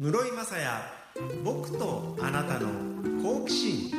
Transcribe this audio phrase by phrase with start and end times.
[0.00, 0.44] 室井雅
[1.16, 2.68] 也僕とあなたの
[3.20, 3.90] 好奇心。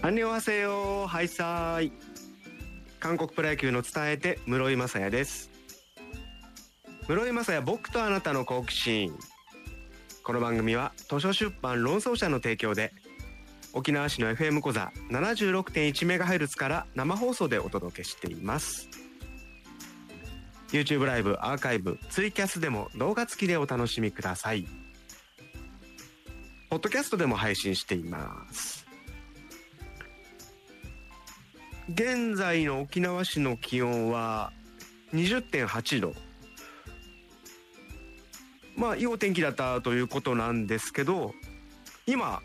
[0.00, 1.92] アンニョンハセヨハイサイ
[2.98, 5.50] 韓国プロ野球の伝えて室井雅也です。
[7.06, 9.12] 室井雅也僕とあなたの好奇心。
[10.24, 12.92] この番組は図書出版論争者の提供で
[13.72, 18.88] 沖縄市の FM 講座 76.1MHz から生放送でお届けしています。
[20.70, 24.64] YouTube ライブアーカイブツイキャスでも動画付きでお楽しみください。
[26.70, 28.86] ポッドキャストでも配信しています。
[31.88, 34.52] 現在の沖縄市の気温は
[35.12, 36.14] 20.8度。
[38.76, 41.34] まあいいお天気だったということなんですけど
[42.06, 42.40] 今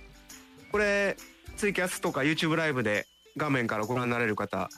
[0.72, 1.18] これ
[1.56, 4.70] ツイキャスとか YouTube ライブで画面からご覧になれる方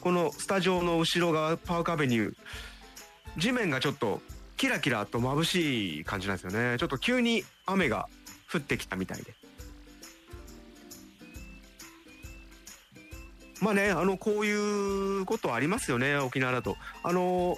[0.00, 2.34] このスタジオの後ろ側パークアベニュー
[3.36, 4.20] 地面がちょっと
[4.56, 6.76] キラキラと眩しい感じなんですよね。
[6.78, 8.10] ちょっと急に雨が
[8.52, 9.34] 降ってきたみたいで。
[13.62, 14.52] まあねあのこうい
[15.20, 16.76] うことありますよね沖縄だと。
[17.02, 17.56] あの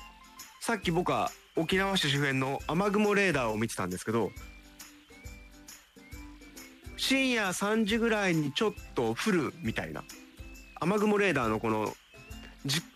[0.61, 4.31] さっき僕は沖縄市周辺の雨雲レーダーを見てたんですけど
[6.97, 10.03] 深夜3時ぐらいにちょっと降るみたいな
[10.81, 11.93] 雨雲レーダーのこの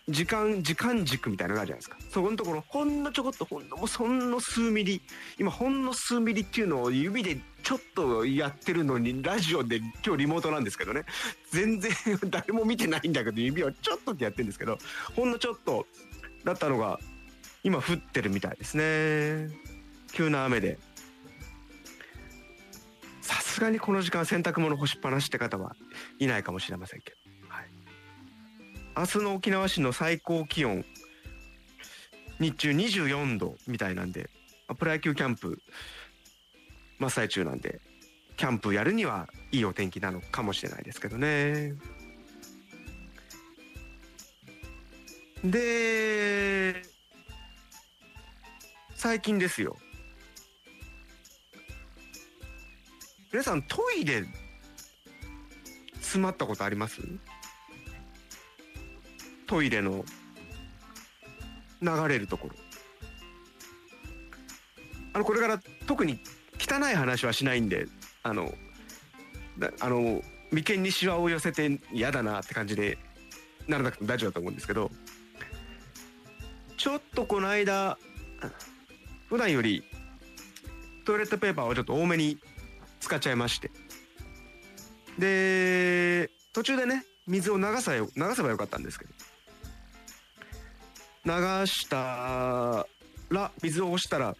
[0.09, 1.97] 時間時間軸みたいなのがあるじゃないですか。
[2.09, 5.01] そこのところほんのちょこっとほんのもうそんの数ミリ
[5.37, 11.03] 今ほんの数ミリっていうのを指でちょっとやってるのにラジオで今日リモートなんですけどね。
[11.51, 11.91] 全然
[12.31, 14.77] 誰も見てないんだけど指をちょっとってやってるんですけど
[15.15, 15.85] ほんのちょっと
[16.45, 16.97] だったのが
[17.63, 19.49] 今降ってるみたいですね。
[20.13, 20.77] 急な雨で。
[23.21, 25.75] さすがにこの時間洗濯物干しっぱなしって方は
[26.19, 27.17] いないかもしれませんけど、
[27.49, 27.65] はい、
[28.95, 30.85] 明日の沖縄市の最高気温。
[32.39, 34.29] 日中24度みたいなんで
[34.77, 35.57] プロ野球キャンプ
[36.99, 37.81] 真っ最中なんで
[38.35, 41.73] キャンプやるにはいいお天気なのかもしれないですけどね。
[45.43, 46.81] で
[48.97, 49.77] 最近ですよ。
[53.31, 54.23] 皆さんトイレ
[56.01, 56.99] 詰まったことあります？
[59.45, 60.03] トイレの
[61.79, 62.55] 流れるところ。
[65.13, 66.19] あのこれから特に
[66.59, 67.85] 汚い話はしないんで
[68.23, 68.51] あの
[69.79, 72.97] あの眉間にしわを寄せて嫌だなって感じで
[73.67, 74.89] ならなくても大丈夫だと思うんですけど
[76.77, 77.99] ちょっとこの間
[79.27, 79.83] 普段より
[81.05, 82.37] トイレットペーパーをちょっと多めに
[82.99, 83.71] 使っちゃいまして。
[85.17, 89.11] で途中でね水を流さ流せばよかったんですけど。
[91.25, 91.33] 流
[91.65, 92.87] した
[93.29, 94.35] ら水を押したら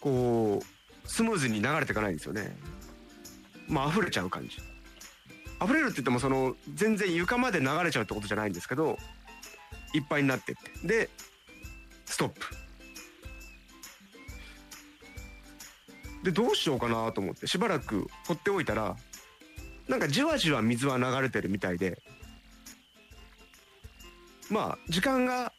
[0.00, 2.56] こうスムーズに流れていかないんですよね。
[3.68, 4.56] まあ溢れちゃう感じ。
[5.64, 8.98] 溢れるって言ってもその全然床まで流れちゃうってことじゃないんですけど
[9.94, 10.86] いっぱいになってって。
[10.86, 11.10] で
[12.06, 12.40] ストップ。
[16.22, 18.96] でどうしようかなと思ってしばらく放っておいたら
[19.88, 22.00] なんかじわじわ水は流れてるみたいで
[24.50, 25.52] まあ時間が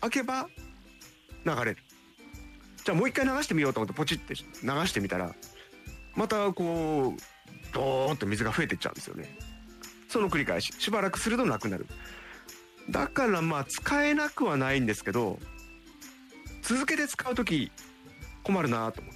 [0.00, 0.48] 空けば
[1.44, 1.76] 流れる。
[2.84, 4.42] じゃあもう一回流してみようと思ってポチって流
[4.86, 5.34] してみたら
[6.14, 7.20] またこう
[7.74, 9.36] ドーンと水が増えてっちゃうんですよね。
[10.08, 10.72] その繰り返し。
[10.78, 11.86] しばらくするとなくなる。
[12.88, 15.40] だからまあ使えなくはないんですけど
[16.62, 17.72] 続けて使う時
[18.44, 19.15] 困るなと思って。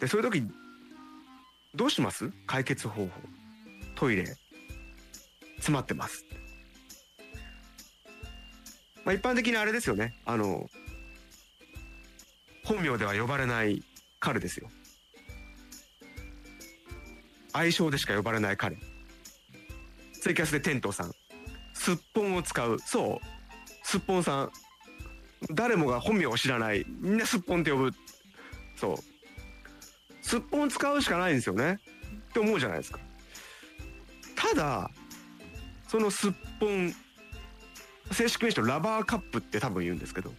[0.00, 0.42] でそういう時
[1.74, 2.30] どうします？
[2.46, 3.10] 解決方法。
[3.94, 4.36] トイレ。
[5.56, 6.24] 詰まってます。
[9.04, 10.14] まあ一般的にあれですよね。
[10.24, 10.66] あの
[12.64, 13.82] 本名では呼ばれない
[14.20, 14.70] 彼ですよ。
[17.52, 18.76] 愛称でしか呼ばれない彼。
[20.20, 21.12] ツイキャスでテントさん。
[21.72, 22.78] すっぽんを使う。
[22.80, 23.86] そう。
[23.86, 24.50] すっぽんさん。
[25.52, 26.86] 誰もが本名を知らない。
[27.00, 27.90] みんなすっぽんって呼ぶ。
[28.76, 28.96] そう。
[30.24, 31.78] すっぽん使うしかないんですよね。
[32.30, 32.98] って思うじゃないですか。
[34.34, 34.90] ただ
[35.86, 36.94] そのすっぽん
[38.10, 40.32] 正式名称ラバーカップって多分言うんですけど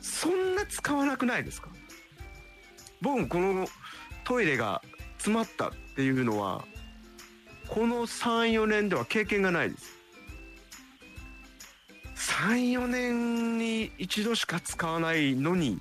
[0.00, 1.70] そんな使わなくないですか？
[3.00, 3.66] 僕もこの
[4.24, 4.82] トイレが
[5.16, 6.64] 詰まったっていうのは
[7.66, 9.98] この34年では経験がないです。
[12.14, 15.80] 34年に一度しか使わないのに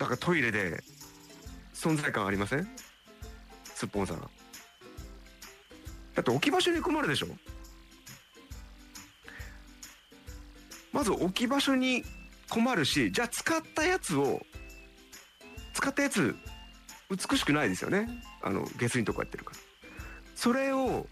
[0.00, 0.82] だからトイレで
[1.74, 2.66] 存在感ありません？
[3.74, 4.20] すっぽんさん。
[4.20, 4.24] だ
[6.20, 7.26] って置き場所に困るでしょ？
[10.90, 12.02] まず置き場所に
[12.48, 14.40] 困るしじゃあ使ったやつを
[15.74, 16.34] 使ったやつ
[17.10, 18.08] 美しくないですよね？
[18.42, 19.58] あの下水とこやってるから。
[20.34, 21.06] それを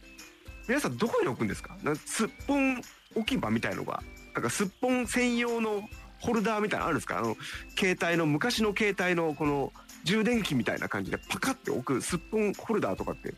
[0.66, 1.76] 皆さんどこに置くんですか？
[1.82, 2.80] なすっぽん
[3.14, 4.02] 置き場みたいのが
[4.32, 5.82] なんかすっぽん専用の
[6.20, 7.18] ホルダーみたいなのあるんですか？
[7.18, 7.36] あの
[7.78, 9.72] 携帯の昔の携帯のこの
[10.04, 13.34] 充電器みたいな感じでパカって置くすっぽんホルダーとかって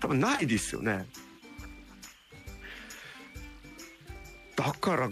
[0.00, 1.06] 多分ないですよね。
[4.56, 5.10] だから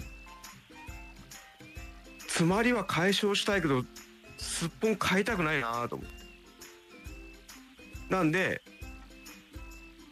[2.21, 3.85] 詰まりは解消したいけど
[4.39, 6.23] すっぽん買いたくないなと思って。
[8.09, 8.63] なんで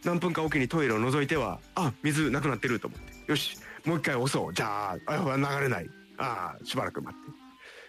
[0.05, 3.31] 何分かおきにトイレを覗いてはあ水なくなってると思って。
[3.31, 4.55] よしもう一回押そう。
[4.55, 5.91] じゃああ流れない。
[6.21, 7.41] ああしばらく待って。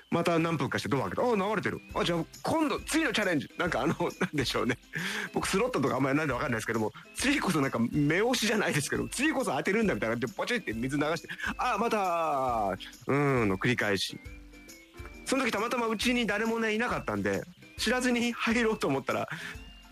[0.09, 1.79] また何分かしてドア開けてああ流れてる。
[1.95, 3.49] あじゃあ今度次のチャレンジ。
[3.57, 4.77] なんかあの なんでしょうね。
[5.33, 14.19] 僕スロットとかあんまりなんで分かんないですけども次こそなんか目押しじゃないですけど次こそ当てるんだみたいな感じでポチって水流してあまたうんの繰り返し。
[15.25, 17.43] その時たまたまうちに誰もねいなかったんで
[17.77, 19.29] 知らずに入ろうと思ったら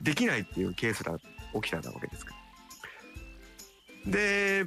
[0.02, 1.18] できないっていうケースが
[1.54, 2.36] 起きたわけですか
[4.06, 4.12] ら。
[4.12, 4.66] で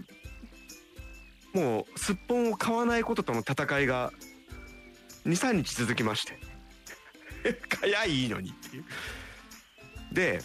[1.53, 4.13] もうすっぽんを買わないこととの戦いが
[5.27, 6.39] 23日続きまして。
[7.81, 8.85] 早いのにっていう。
[10.13, 10.41] で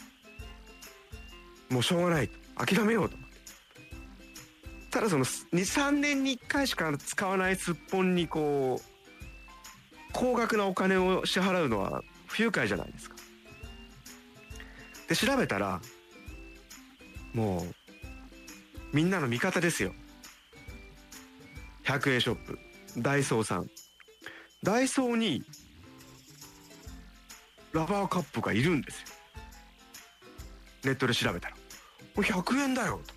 [1.69, 2.27] もうしょうがない。
[2.27, 3.18] と諦めようと
[4.89, 8.98] ただその23年に1回しか使わないすっぽんにこう
[10.13, 13.15] 高額なお金を支払うのは不愉快じゃないですか。
[15.07, 15.81] で調べたら
[17.33, 19.94] もうみんなの味方ですよ。
[21.88, 22.60] 100円ショップ
[22.98, 23.69] ダイソーさん。
[24.62, 25.42] ダイソーに
[27.72, 29.07] ラバーカップがいるんですよ。
[30.84, 31.56] ネットで調べたら。
[31.56, 31.62] も
[32.18, 33.00] う100円だよ。
[33.07, 33.13] と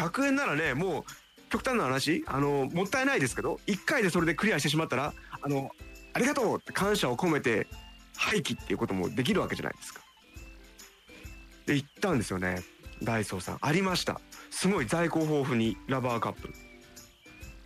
[0.00, 1.04] 100円ならねもう
[1.48, 5.70] 極端な話あのもったいないですけど1回でそれでクリアしてしまったらあの
[6.12, 7.66] ありがとうって感謝を込めて
[8.16, 10.00] 廃棄っていうこともできるわけじゃないですか。
[11.66, 12.62] で行ったんですよね。
[13.02, 13.58] ダイソーさん。
[13.60, 14.20] ありました。
[14.50, 16.52] すごい在庫豊富にラバーカップ。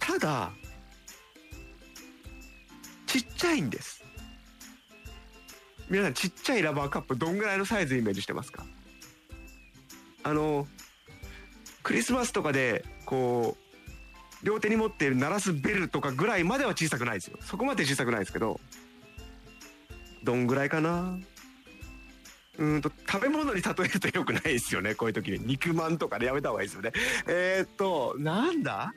[0.06, 0.52] ただ
[3.06, 4.04] ちっちゃいんです。
[5.90, 8.64] 皆さんちっちゃいラバーカップどんぐらいのサイズイメージしてますか？
[10.22, 10.68] あの
[11.82, 13.56] クリスマスとかでこ
[14.42, 17.38] う両手に持って鳴らすベルとかぐらいまでは小さくないですよ。
[17.40, 18.60] そこまで小さくないですけど
[20.22, 21.18] どんぐらいかな？
[22.58, 24.94] うんと食べ物に例えるとよくないですよね。
[24.94, 26.92] こういう時に肉まんとかでやめた方がいいですよね。
[27.26, 28.94] えー、っとなんだ？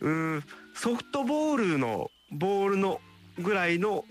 [0.00, 0.44] うん
[0.74, 3.00] ソフトボールのボールの
[3.38, 4.04] ぐらいの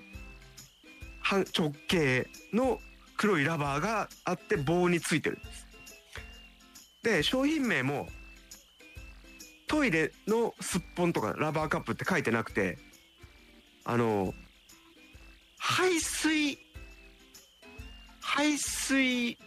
[1.58, 2.80] 直径の
[3.18, 5.68] 黒いラバーがあって棒についてるんです。
[7.04, 8.08] で商品名も
[9.68, 12.78] トイレのすっぽんとかラバーカップって書いてなくて
[13.86, 14.34] あの
[15.58, 16.58] 排水
[18.20, 19.38] 排水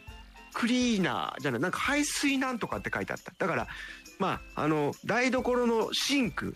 [0.54, 3.66] クリーナーじゃないなんか排水なんとかって書いてあっただから
[4.22, 6.54] まああの台所のシンク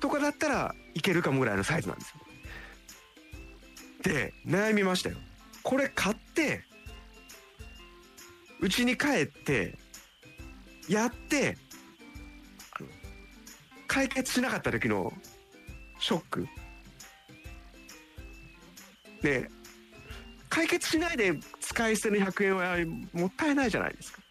[0.00, 2.16] とかだったらいけるかもぐらいのサイズなんですよ。
[4.02, 5.16] で悩みましたよ。
[5.62, 6.64] これ買って
[8.60, 9.76] うちに帰って
[10.88, 11.58] やって
[13.86, 15.12] 解決しなかった時の
[15.98, 16.48] ショック。
[19.20, 19.50] で
[20.48, 22.76] 解決しないで使い捨ての100円は
[23.12, 24.22] もったいないじゃないですか。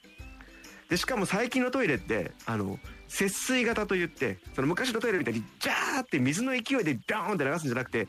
[0.90, 8.08] でしかも最近のトイレってあの節水型といってその昔のトイレみたいにジャーって水の勢いでドーンって流すんじゃなくて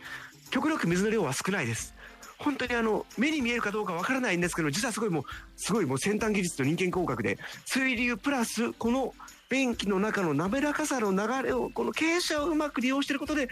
[0.51, 1.95] 極力水の量は少ないです。
[2.39, 5.23] 本当にあの目に見えるかどうかわからないんですけど実はすごいもう
[5.57, 9.13] すごいもう先端技術と人間工学で水流プラスこの
[9.51, 13.49] 便器の中の滑らかさの流れをこの傾斜をうまく利用してることで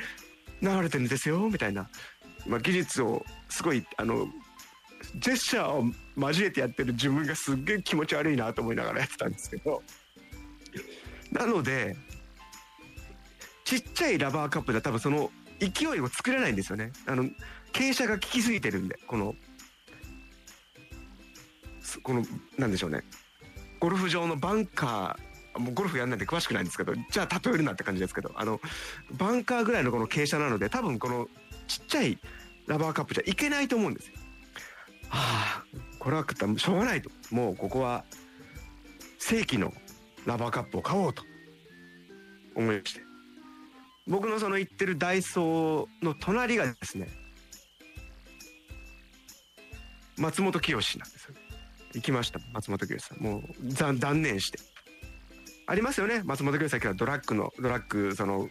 [0.62, 1.88] 流れてるんですよみたいな、
[2.46, 4.28] まあ、技術をすごいあの
[5.18, 5.84] ジェスチャーを
[6.16, 9.82] 交えてやってる自分がすっげえ気持ち悪いなと思いながらやってたんですけど
[11.32, 11.96] なので
[13.64, 17.24] ちっちゃいラバーカップでは多分その勢いを作れないんですよねあの
[17.72, 19.34] 傾斜が効きすぎてるんでこの
[22.02, 22.24] この
[22.58, 23.02] なんでしょうね
[23.80, 28.60] ゴルフ場のバンカーもうゴルフやんないんで詳しくないんですけどじゃあ例えるなって感じですけどあの
[29.12, 31.28] バンカーぐらいのこの傾斜なので多分この
[31.66, 32.18] ちっちゃい
[32.66, 34.12] ラバーカップじゃいけないと思うんですよ。
[35.08, 35.64] はあ
[35.98, 37.10] これは食ったしょうがないと。
[37.30, 38.04] もうここは
[39.18, 39.72] 正規の
[40.24, 41.22] ラバーカップを買おうと
[42.54, 43.00] 思いまして。
[44.06, 47.08] 僕のその行ってるダイソーの隣がですね
[50.16, 51.34] 松本清なんですよ
[51.94, 52.40] 行きました。
[52.52, 53.18] 松本清さん。
[53.18, 53.42] もう
[53.74, 54.58] 断断念して。
[55.66, 56.22] ありますよね。
[56.24, 58.48] 松本清さんはドラッグのドラッグその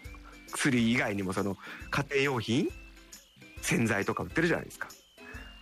[0.52, 1.56] 薬以外にもその
[1.90, 2.68] 家庭用品
[3.62, 4.90] 洗剤とか売ってるじゃないですか。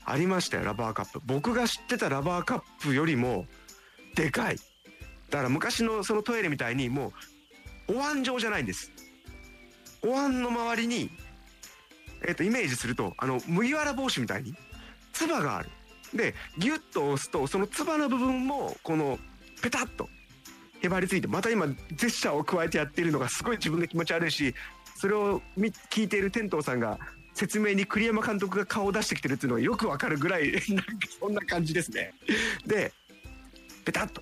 [0.06, 1.22] ありましたよラバーカップ。
[1.26, 3.46] 僕が知ってたラバーカップよりも
[4.16, 4.58] でかい。
[5.30, 7.14] だから昔のそのトイレみたいにも
[7.88, 8.92] うお椀状じゃないんです。
[10.02, 11.10] お椀の周りに
[12.26, 14.54] えっ、とイメージするとあの麦わら帽子みたいに
[15.14, 15.70] 唾がある。
[16.14, 19.18] でギュッと押すとその唾の部分もこの
[19.62, 20.08] ペタッと
[20.82, 24.54] へばりついてまた今ジェスチャーを加えてやっているのがすごい自分で気持ち悪いし
[24.96, 25.42] それを
[25.90, 27.00] 聞いている天童さんが
[27.34, 30.84] 説明に栗山監督が顔を出してきてるっていうのがよくわかるぐらい なんか
[31.20, 32.14] そんな感じですね。
[32.66, 32.92] で
[33.86, 34.22] ペタッと。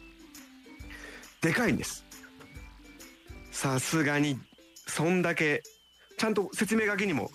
[1.41, 2.06] でかいんです。
[3.51, 4.39] さすがに
[4.88, 5.62] そんだけ
[6.18, 7.32] ちゃんと説明書きにも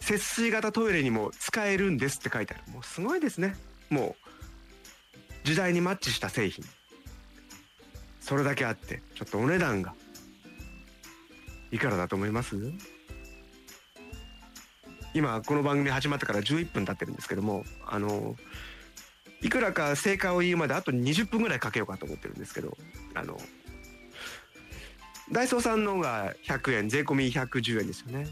[0.00, 2.72] 節水型トイレにも使えるんですって書いてある。
[2.72, 3.56] もうすごいですね。
[3.90, 6.64] もう時代にマッチした製品。
[8.20, 9.94] それだけあってちょっとお値段が
[11.70, 12.56] いくらだと思います？
[15.16, 18.36] 今この番組始まってから11分経ってるんですけどもあの
[19.40, 22.76] いくらか正解を言うまであと20分ぐらいかけようかと思ってるんですけど
[23.14, 23.38] あの
[25.32, 28.26] ダイソーさんのが100円税込み110円ですよね。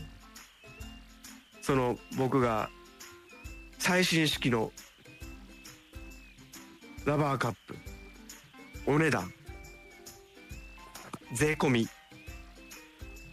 [1.62, 2.69] その僕が
[3.79, 4.71] 最新式の
[7.07, 7.76] ラバーカップ
[8.85, 9.33] お値段
[11.33, 11.88] 税込み。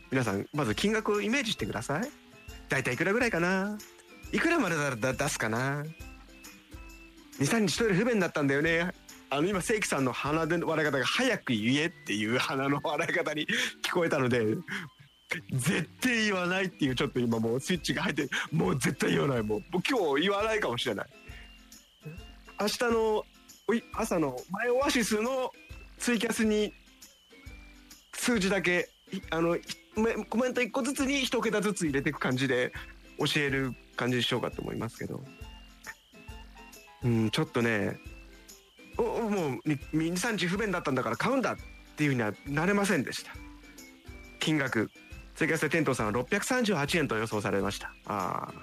[0.09, 2.20] 皆さんまず金額をイメージしてください。
[2.71, 3.77] 大体いくらぐらいかな？
[4.31, 5.83] いくらまでだ出すかな
[7.37, 8.93] ？23日トイレ不便だったんだよね。
[9.29, 13.45] あの今正規さんの鼻で笑い方が早く言えっていう鼻の笑い方に
[13.83, 14.55] 聞こえたので
[15.51, 19.43] 絶対言わないっていうちょっと今もうスイッチが入ってもう絶対言わない。
[19.43, 21.07] もう今日言わないかもしれない。
[22.57, 23.25] 明日の
[23.95, 25.51] 朝の前オアシスの
[25.97, 26.73] ツイキャスに
[28.13, 28.89] 数字だけ
[29.29, 29.57] あの
[29.95, 32.71] コメント1個ずつに1桁ずつ入れていく感じで
[33.17, 35.23] 教える感じにしようかと思いますけど。
[37.03, 37.99] うんちょっとね
[38.97, 41.55] おもう23日不便だったんだから買うんだっ
[41.95, 43.31] ていうふうにはなれませんでした。
[44.39, 44.91] 金額。
[45.35, 47.93] ツイキャスでテントさんは638円と予想されました。
[48.05, 48.53] あ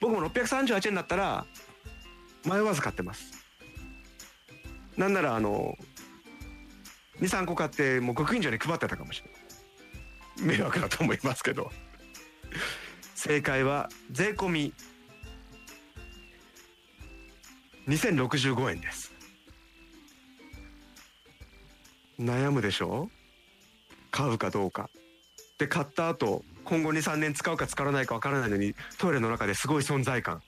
[0.00, 1.46] 僕も638円だったら
[2.44, 3.32] 迷わず買ってます。
[4.96, 5.76] なんならあの
[7.20, 9.31] 23個買ってもうご近所に配ってたかもしれない。
[10.40, 11.70] 迷惑だと思いますけど。
[13.14, 14.74] 正解は税込み
[17.88, 19.12] 2065円です。
[22.18, 23.08] 悩むでしょ？
[24.10, 24.90] 買うかどうか。
[25.58, 30.42] で買った後今後23年使うか使わないかわからないのにトイレの中ですごい存在感。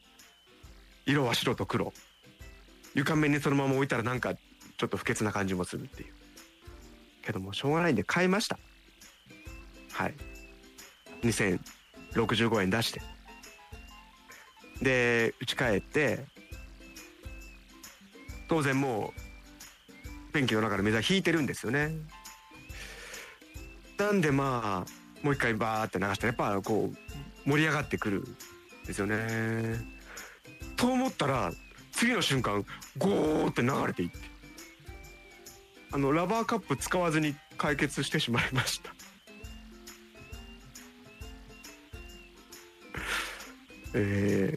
[1.06, 1.92] 色は白と黒。
[2.94, 6.14] 床面にそのまま置いたらなんかちょっと不潔な感じもするっていう。
[7.22, 8.58] けどもしょうがないんで買いました。
[9.94, 10.14] はい。
[11.22, 13.00] 2065円出して。
[14.82, 16.26] で家帰って。
[18.46, 21.92] 当然もう便器の中の水は引いてるんですよね。
[23.96, 28.24] なんでまあもう一回バーって流したらやっぱこう盛り上がってくるん
[28.86, 29.80] ですよね。
[30.76, 31.52] と思ったら
[31.92, 32.64] 次の瞬間
[32.98, 34.18] ゴーって流れていって。
[35.92, 38.92] あのラバーカップ使わずに解決してしまいました。
[43.94, 44.56] え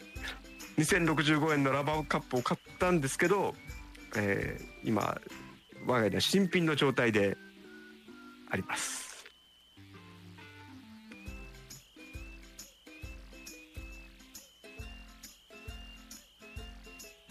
[0.78, 3.54] ー、2065円のラバーカップを買ったんですけど、
[4.16, 5.20] えー、今
[5.86, 7.38] 我が家では新品の状態で
[8.50, 9.06] あります。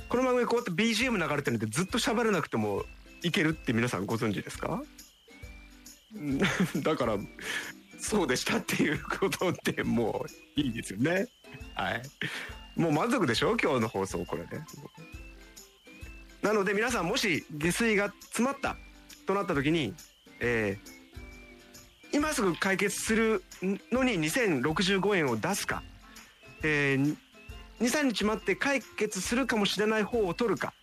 [0.09, 2.85] この番組こうやって BGM 流れてるんでずっと喋らなくても
[3.23, 4.83] いけるって皆さんご存知ですか？
[6.83, 7.19] だから
[7.99, 10.25] そうでしたっていうことでも
[10.57, 11.27] ういいですよね。
[11.75, 12.03] はい。
[12.77, 13.57] もう満足でしょ？
[13.57, 14.61] 今日の放送これで
[16.43, 18.77] なので皆さんもし下水が詰まった
[19.27, 19.95] となった時に
[20.41, 23.43] えー、今すぐ解決する
[23.91, 25.83] のに2065円を出すか、
[26.63, 27.17] えー、
[27.81, 30.75] 23日待って解決するかもしれない方を取るか、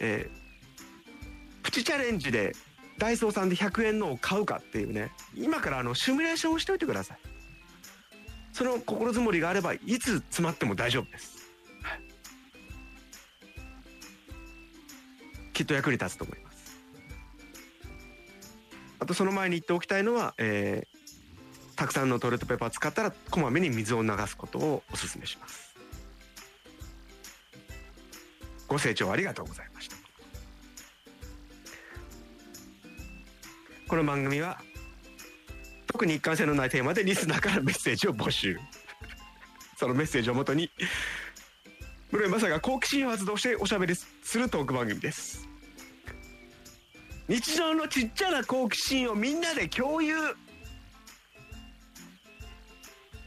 [0.00, 2.52] えー、プチチャレンジで
[2.98, 5.10] ダイソーさんで100円のを買うかっていうね。
[5.34, 7.18] 今からあのシミュレーションをしておいてください。
[8.60, 11.48] その心づもりがあればいつ詰まっても大丈夫です、
[11.82, 12.02] はい、
[15.54, 16.76] きっと役に立つと思います。
[18.98, 25.74] あとその前に言っておきたいのは、えー、たくさんのトイレットペーパー使ったらこまめに水を流すことをお勧めします。
[28.68, 29.96] ご清聴ありがとうございました。
[33.88, 34.60] この番組は
[35.92, 38.58] 特に一貫性のないテーマでリスナーからメッセージを募集。
[39.76, 40.70] そのメッセージをもとに
[42.12, 45.48] 室井正が好奇心を発動しておしゃべりするトーク番組です。
[47.28, 50.14] 日常のちっちゃな好奇心をみんなで共有。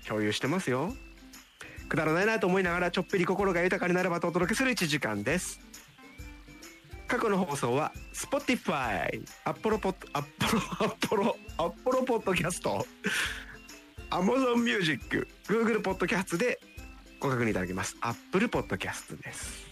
[0.08, 0.93] 共有してますよ。
[1.89, 5.60] くだらないなと思いながらちょっぴり心が豊かになればとお届けする1時間です。
[7.13, 12.86] 過去の放送は Spotify、Apollo Pod、Apollo、Apollo、Apollo Podcast、
[14.10, 16.60] Amazon Music、Google Podcast で
[17.20, 17.96] ご確認いただけます。
[18.01, 19.63] Apple Podcast です。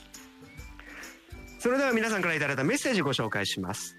[1.58, 3.98] それでは皆さんからいただいたメッセージご紹介します。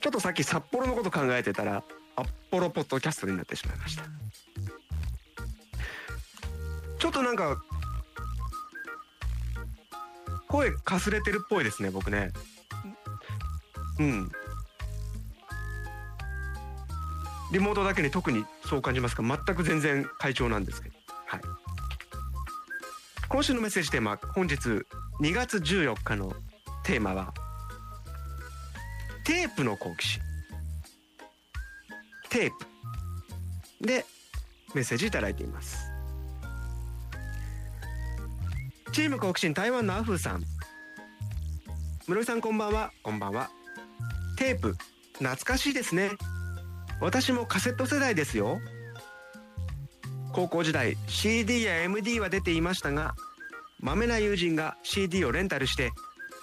[0.00, 1.84] ちょっとさっき札幌のこと考えてたら
[2.16, 4.02] アッポロポッドキャストになってしまいました
[7.00, 7.56] ちょっとなんか
[10.48, 12.30] 声かすれてるっぽいですね僕ね。
[13.98, 14.30] うん。
[17.52, 19.22] リモートだけに特にそう感じますか。
[19.22, 20.94] 全く全然快調なんですけど。
[21.26, 21.40] はい。
[23.28, 24.56] 今週のメッセージテーマ本日
[25.20, 26.34] 2月14日の
[26.84, 27.32] テーマは
[29.24, 30.20] テープの好奇心。
[32.28, 32.50] テー
[33.80, 33.86] プ。
[33.86, 34.04] で
[34.74, 35.89] メッセージいただいています。
[39.00, 40.44] チーム好奇心台湾のアフーさん。
[42.06, 42.92] 室井さんこんばんは。
[43.02, 43.48] こんばんは。
[44.36, 44.76] テープ
[45.14, 46.10] 懐かしいですね。
[47.00, 48.60] 私もカセット世代ですよ。
[50.34, 53.14] 高校時代 CD や MD は出ていましたが
[53.78, 55.92] まめな友人が CD をレンタルして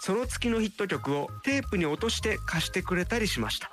[0.01, 3.69] その月のヒット曲をテープに落として貸してくれたりしました。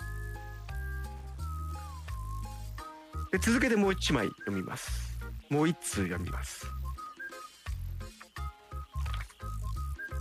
[3.33, 5.17] で続けてもう一枚読みます。
[5.49, 6.67] もう一通読みます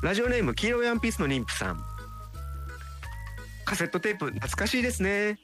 [0.04, 1.82] ラジオネーム黄色いワンピースの妊婦さん。
[3.63, 5.39] カセットテープ懐かしいですね。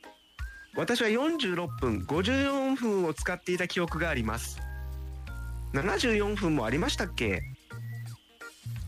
[0.76, 4.60] 私は46分54分を使っていた記憶があります。
[5.74, 7.42] 74分もありましたっけ？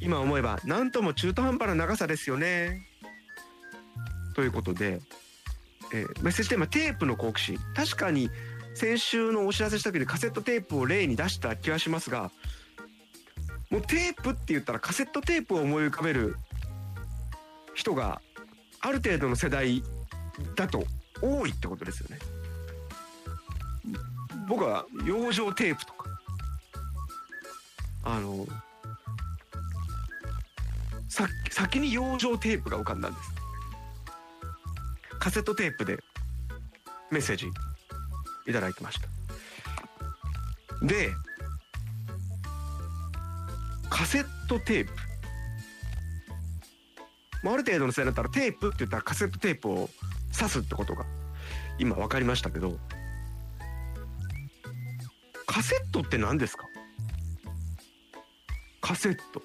[0.02, 2.82] 今思えば何とも中途半端な長さですよね。
[4.36, 5.00] ということで、
[5.94, 7.58] えー、メッセージテーマテープの好奇心。
[7.78, 8.30] 確かに
[8.74, 12.30] 先週のお知らせした時にカセットテープを例に出した気がしますが
[13.72, 16.36] もうテープって言ったらカセットテープを思い浮かべる
[17.74, 18.22] 人が
[18.82, 19.82] ある程度の世代
[20.56, 20.84] だと
[21.22, 22.20] 多いってことですよね。
[24.50, 26.10] 僕は養生テープとか。
[28.04, 28.48] あの
[31.08, 33.32] さ先に養生テープが浮かんだんです。
[35.20, 36.00] カセットテープで
[37.10, 37.48] メッセージ
[38.48, 39.08] いただきました。
[40.86, 41.12] で
[43.92, 44.94] カセットテープ。
[47.44, 49.90] ある程度の世代だったらテープって言ったらカセットテープを
[50.36, 51.06] 刺すってことが
[51.78, 52.80] 今分かりましたけど。
[55.46, 56.66] カセットって何ですか？
[58.80, 59.42] カセット。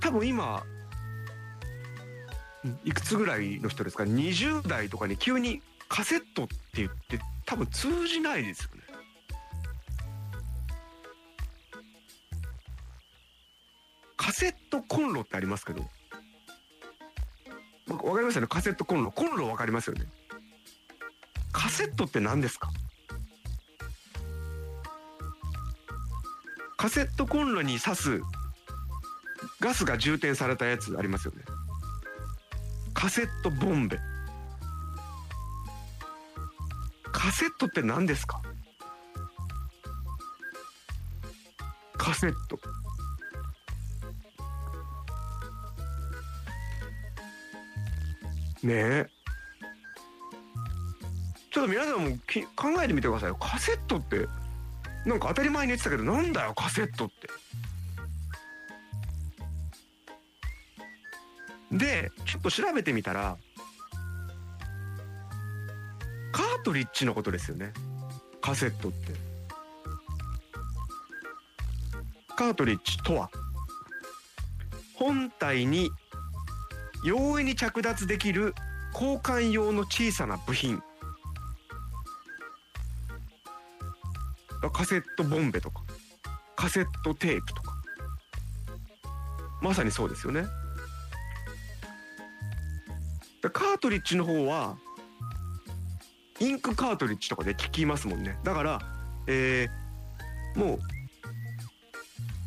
[0.00, 0.64] 多分今
[2.84, 8.70] いくつぐらいの人ですか？20代とかに急にカセットって言って多分通じないですよ。
[14.38, 15.80] セットコンロってありますけど
[17.88, 18.48] わかりますよね？
[18.48, 19.10] カセットコンロ。
[19.10, 20.04] コンロわかりますよね？
[21.52, 22.68] カセットって何ですか？
[26.76, 28.20] カセットコンロに刺す
[29.58, 31.44] ガスが充填されたやつありますよね？
[32.92, 33.98] カセットボンベ。
[37.10, 38.42] カセットって何ですか？
[41.96, 42.60] カセット。
[48.62, 48.72] ね。
[48.72, 49.06] え
[51.50, 53.36] ちょっと皆さんもき考えてみてくださいよ。
[53.36, 54.26] カセットって
[55.06, 57.28] なんか当たり前に言ってたけどなんだよカセットって。
[61.72, 63.36] でちょっと調べてみたら
[66.32, 67.72] カートリッジのことですよね。
[68.42, 69.12] カセットって。
[72.36, 73.30] カートリッジとは
[74.94, 75.90] 本体に
[77.06, 78.52] 容易に着脱できる
[78.92, 80.82] 交換用の小さな部品。
[84.72, 85.82] カセットボンベとか
[86.56, 87.76] カセットテープとか。
[89.62, 90.46] まさにそうですよね。
[93.40, 94.76] カートリッジの方は
[96.40, 98.36] インクカートリッジとかで聞きますもんね。
[98.42, 98.80] だから、
[99.28, 100.78] えーもう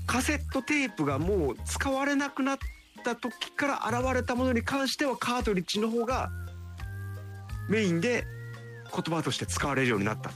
[0.08, 2.58] カセットテープがもう使われなくな
[3.00, 6.30] った時から現れたものに関してはカートリッジの方が
[7.70, 8.26] メインで
[8.94, 10.30] 言葉として使われるようになった。
[10.30, 10.34] っ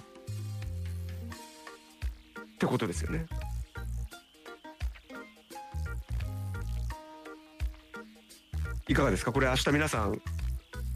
[2.59, 3.25] てことですよね。
[8.87, 9.31] いかがですか？
[9.31, 10.21] これ明日皆さん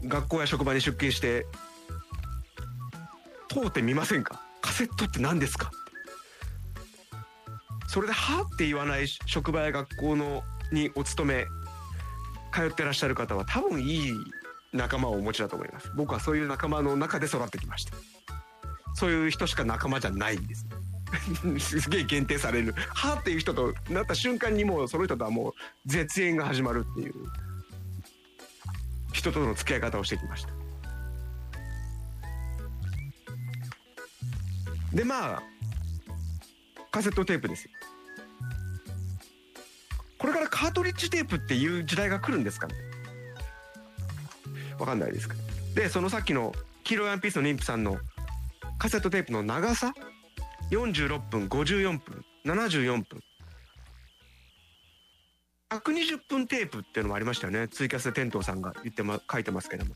[0.04, 1.46] 学校や職場に出勤して
[3.48, 4.40] 通ってみませんか？
[4.60, 5.70] カセットって何ですか？
[7.88, 11.46] それで「は」って言わない職場や学校のにお勤め
[12.52, 14.14] 通ってらっしゃる方は多分いい
[14.72, 15.90] 仲間をお持ちだと思います。
[15.96, 17.92] 僕はそういう仲間の中で育ってきました。
[18.94, 20.66] そういう人しか仲間じゃないんです。
[21.80, 25.52] すげえ限定される「はあ」っていう人となった瞬間にもうその人とはもう
[25.86, 27.14] 絶縁が始まるっていう。
[29.18, 30.50] 人との付き合い方をしてきました。
[34.92, 35.42] でまあ
[36.90, 37.70] カセットテープですよ。
[40.28, 42.74] れからカートリッジテープっていう時代が来るんですかね？
[44.78, 45.40] わかんないですけど。
[45.74, 46.52] でそのさっきの
[46.84, 47.98] 黄色いワンピースの妊婦さんの
[48.78, 49.92] カセットテープの長さ
[50.70, 53.20] ？46分54分74分。
[55.70, 57.68] 120分テープっていうのもありましたよね。
[57.68, 59.94] ツイキャスで天童さんが言って、ま、書いてますけども。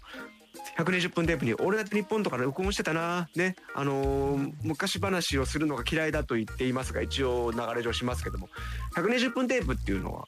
[0.78, 8.48] 120分テープに「俺だって日本とかで録音してたな」ねあのー昔話をするのが嫌いだと言っていますが一応流れ上しますけども。
[8.94, 10.26] 120分テープっていうのは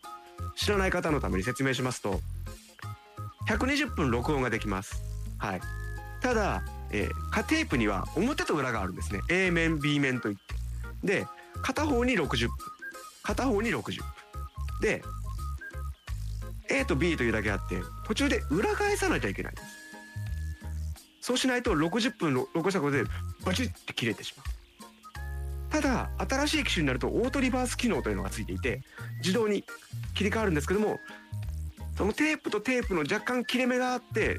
[0.57, 2.21] 知らない方のために説明しますと
[3.49, 5.03] 120分録音ができます。
[5.39, 5.61] はい。
[6.21, 9.21] ただ、えー、カテープには表と裏があるんですね。
[9.29, 10.55] A 面 B 面といって。
[11.05, 11.27] で
[11.63, 12.57] 片方に60分。
[13.23, 14.05] 片方に60分。
[14.81, 15.03] で
[16.71, 19.84] A と B というだけあって途中で裏返さなきゃいけないんです。
[21.25, 23.05] そうしないと60分録したことで
[23.47, 25.71] バチッて切れてしまう。
[25.71, 28.83] ただ新しい機種になるとオートリバース機能というのがついていて
[29.21, 29.65] 自動に
[30.15, 31.01] 切り替わるんですけども
[31.97, 34.37] そのテープとテープの若干切れ目があって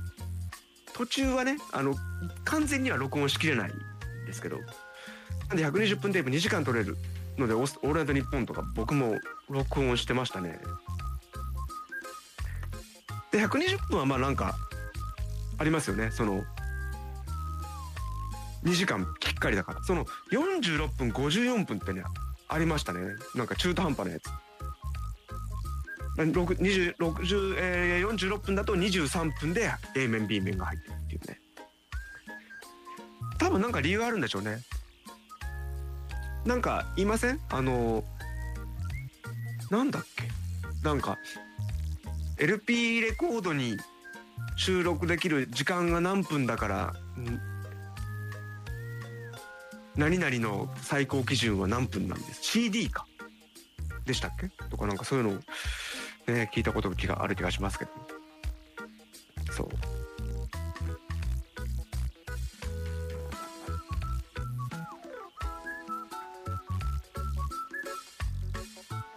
[0.94, 1.96] 途中はねあの
[2.44, 4.60] 完全には録音しきれないんですけど
[5.50, 6.96] なんで120分テープ2時間取れる
[7.40, 9.18] ので「オールナイトニッポン」とか僕も
[9.50, 10.60] 録音してましたね。
[13.32, 14.56] で120分はまあなんか
[15.58, 16.12] ありますよね。
[16.12, 16.44] その
[18.66, 19.84] 2時間きっかりだから。
[19.84, 22.04] その46分54分ってね
[22.48, 23.02] ありましたね。
[23.36, 24.30] なんか中途半端なやつ。
[26.18, 31.40] 6 20 60えー、46分だと23分で A 面 B 面が入ってるっていうね。
[33.38, 34.62] 多分なんか理由あるんでしょうね。
[36.46, 37.40] なんか言いません？
[37.50, 38.04] あの
[39.70, 40.24] なんだっけ？
[40.88, 41.18] なんか
[42.38, 43.78] LP レコードに
[44.56, 46.94] 収録できる時間が何分だから
[49.98, 53.06] 何々の最高基準は何分なんです？CD か。
[54.06, 54.50] でしたっけ？
[54.70, 55.34] とかなんかそういうのを
[56.32, 57.92] ね聞いたことが気がある気がしますけど。
[59.52, 59.70] そう。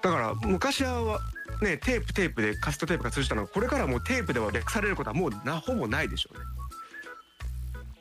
[0.01, 1.21] だから昔は
[1.61, 6.45] ねテープテープでカセットテープが通じたのがこれからもうテープでは略されることはもうなほぼないでしょうね。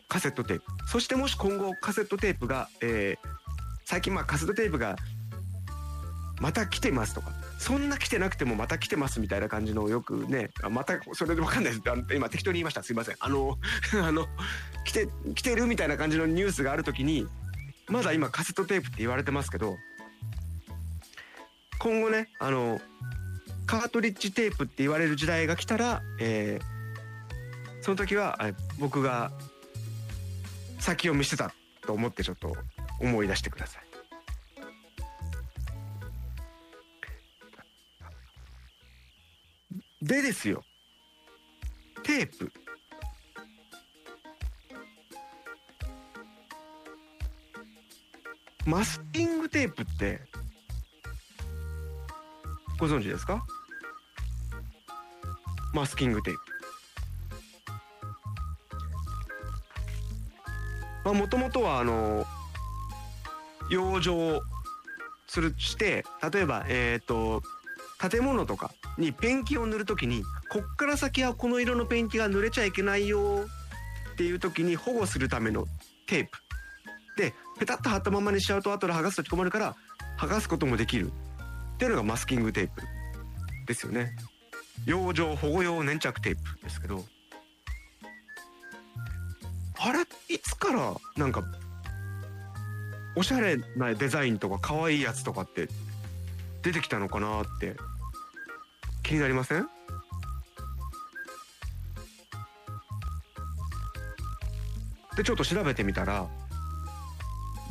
[0.07, 0.63] カセットテープ。
[0.87, 3.37] そしてもし今後カセットテープが、えー
[3.89, 4.97] 最近まあカセットテープが
[6.41, 12.13] また来てますとかそんな来てなくてもまた来てますみたいな感じのよくねまたそれで分かんないです。
[12.13, 12.83] 今適当に言いました。
[12.83, 13.15] すいません。
[13.21, 13.57] あの
[14.03, 14.27] あの
[14.83, 17.27] 来て来てるみたいな感じのニュースがある時に
[17.87, 19.77] まだ今カセットテープって言われてますけど
[21.79, 22.81] 今後ねあの
[23.65, 26.77] カートリッジテープって言われる時代が来たら、えー
[27.79, 28.37] その時は
[28.79, 29.31] 僕が
[30.79, 31.53] 先を見せてた
[31.85, 32.55] と思ってちょっと
[32.99, 33.83] 思い出してください。
[40.01, 40.63] でですよ。
[42.03, 42.51] テープ。
[48.65, 50.21] マスキングテープって
[52.79, 53.45] ご存知ですか？
[55.73, 56.39] マスキングテープ。
[61.13, 62.25] もともとはあの
[63.69, 64.41] 養生
[65.27, 67.41] するして例えばえっ、と
[67.99, 73.45] 建物とかにペンキを塗るときにこっから先はこの色のペンキが塗れちゃいけないよ
[74.13, 75.65] っていう時に保護するための
[76.07, 76.37] テープ。
[77.17, 79.75] でペタッと貼ったままにしちゃうと後で剥がすと困るから
[80.19, 81.11] 剥がすこともできる。
[81.75, 82.81] っていうのがマスキングテープ
[83.67, 84.15] ですよね。
[84.85, 87.03] 養生保護用粘着テープですけど。
[90.67, 91.43] からなんか
[93.15, 95.69] おしゃれなデザインとか可愛いやつとかって
[96.61, 97.75] 出てきたのかなって
[99.03, 99.67] 気になりません？
[105.15, 106.27] でちょっと調べてみたら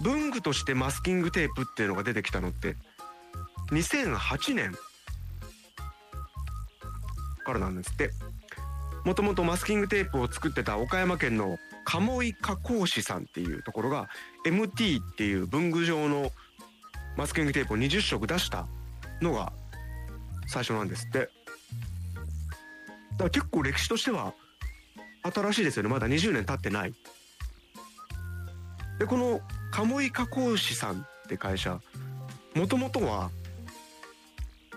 [0.02, 2.76] 文具としてマスキングテープっていうのが出てきたのって
[3.70, 4.72] 2008年
[7.44, 8.10] からなんですって。
[9.04, 14.08] もともとマスキングテープを作ってた岡山県の鴨井加工士さんっていうところが
[14.44, 16.30] MT っていう文具状の
[17.16, 18.66] マスキングテープを20色出した
[19.22, 19.52] のが
[20.48, 21.18] 最初なんですって。
[21.18, 21.26] だ
[23.18, 24.34] から結構歴史としては
[25.22, 25.88] 新しいですよね。
[25.88, 26.94] まだ20年経ってない。
[28.98, 31.80] でこの鴨井加工士さんって会社
[32.54, 33.30] もともとは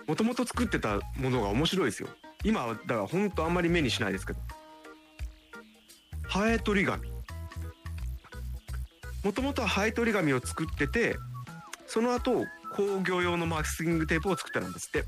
[0.08, 2.10] もともと作ってたものが面白いですよ。
[2.44, 4.40] 今はだからほんとあんまり目にしないですけど。
[6.30, 7.12] ハエ取り紙
[9.24, 11.18] もともとはハエ取り紙を作ってて
[11.88, 15.04] その後工業用のマスキングテープを作ったんですって。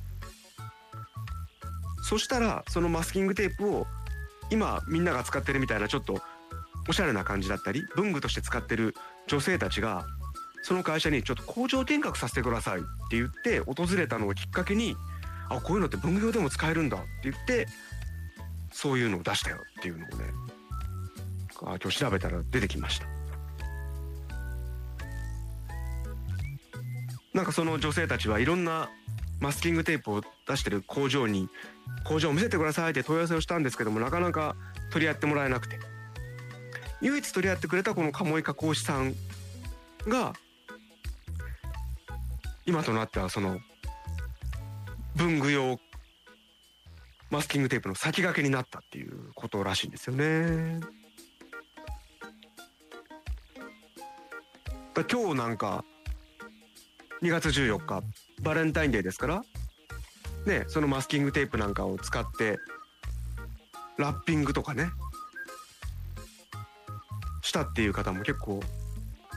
[2.12, 3.88] そしたらそのマスキングテープを
[4.50, 6.20] 今みんなが使ってるみたいなちょっと
[6.90, 8.96] おしゃれな感じだったり文具として使ってる
[9.28, 10.06] 女性たちが
[10.64, 14.96] その会社にちょっと工場見学させてくださいって言って訪れたのをきっかけに
[15.50, 17.68] あこういうのって文具用でも使えるんだって言って
[18.74, 20.26] そういうのを出したよっていうのをね
[21.64, 23.06] あ今日調べたら出てきました。
[27.34, 28.90] なんかその女性たちはいろんな
[29.40, 31.50] マスキングテープを出してる工場に
[32.04, 34.56] 工場を見せてくださいって問い合わせをしたんですけどもなかなか
[34.92, 35.80] 取り合ってもらえなくて。
[37.02, 39.16] 唯一取り合ってくれたこの鴨井加工士さん
[40.08, 40.34] が
[42.66, 43.60] 今となってはその
[45.16, 45.80] 文具用
[47.32, 50.80] マスキングテープの先駆けになったっていうことらしいんですよね。
[54.94, 55.86] 今日なんか
[57.24, 58.04] 2月14日
[58.42, 59.44] バレンタインデーですから
[60.46, 62.58] ねそのマスキングテープなんかを使って
[63.98, 64.90] ラッピングとかね
[67.42, 68.60] したっていう方も結構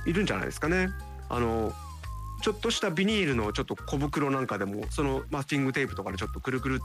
[0.06, 0.88] いるんじゃないですかね。
[1.28, 1.72] あの
[2.42, 6.84] ちょっとしたビニールのちょっと小袋なんかでもそのマスキングテープとかでちょっとくるくるって、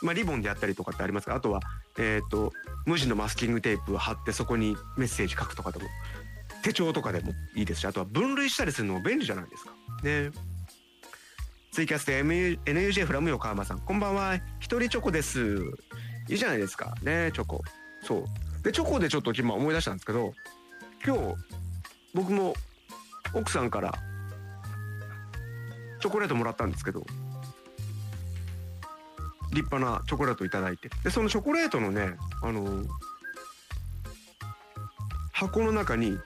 [0.00, 1.60] まあ、リボンでやったりとかってありますがあとは、
[1.98, 2.52] えーと、
[2.86, 5.84] 無地のマスキングテープを貼ってそこにメッセージ書くとかでも
[6.64, 9.72] 手帳とかでもいいですしあとは分類したりするのも便利じゃないですか。
[10.02, 10.30] ね。
[11.70, 14.36] ツイキャスで NUJ フラム横浜さんこんばんは。
[14.60, 15.58] 一人チョコです。
[16.30, 16.94] いいじゃないですか。
[17.02, 17.60] ねチョコ。
[18.02, 18.24] そう。
[18.62, 20.32] でチョコでちょっと今思い出したんですけど
[21.04, 21.34] 今日
[22.14, 22.54] 僕も
[23.34, 23.92] 奥さんから
[26.00, 27.04] チョコレートもらったんですけど
[29.52, 30.88] 立派なチョコレート頂いて。
[31.04, 32.84] でそのチョコレートのねあの
[35.30, 36.18] 箱の中に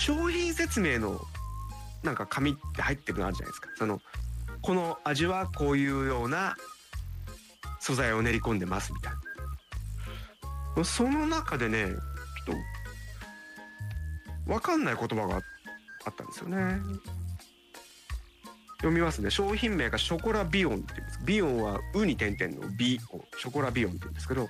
[0.00, 1.20] 商品説明の
[2.02, 3.68] なんか紙って入ってるのあるじゃないですか。
[3.76, 4.00] その
[4.62, 6.56] この味はこういうような
[7.80, 9.12] 素材を練り込んでますみたい
[10.76, 10.84] な。
[10.84, 12.56] その中でねちょっ
[14.46, 16.78] と分かんない言葉があったんですよね。
[18.78, 19.30] 読みますね。
[19.30, 21.20] 商品名がショコラビオンって言うんです。
[21.26, 23.20] ビオンはウに点々のビオン。
[23.38, 24.48] ショコラビオンって言うんですけど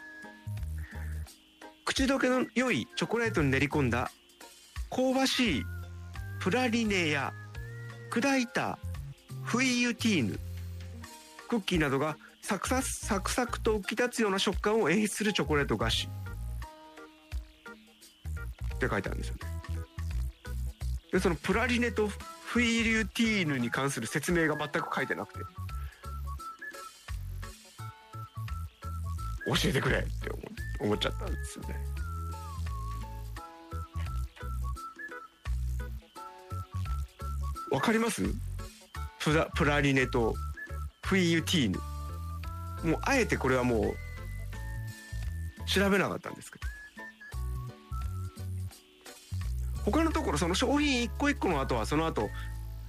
[1.85, 4.13] 口どけの良いチョコレートに練り込んだ
[4.91, 5.65] 香ばしい
[6.41, 7.33] プラリネや
[8.11, 8.79] 砕いた
[9.45, 10.39] フイユティーヌ
[11.49, 16.09] クッキーなどがサクササクサクと浮き立つような食感を演出するチョコレート菓子。
[18.75, 19.41] って書いてあるんですよね。
[21.13, 22.09] でそのプラリネと
[22.47, 25.41] フイリュティーヌに関する説明が全く書いてなくて。
[29.47, 30.09] 教えてくれって
[30.79, 31.90] 思っちゃったんですよね。
[37.71, 38.23] わかります？
[39.21, 40.35] プラプラリネと
[41.05, 41.79] フイユティーヌ。
[42.91, 43.95] もうあえてこれはもう
[45.69, 46.67] 調べなかったんですけど。
[49.85, 52.29] 他のところその商品一個一個の後はその後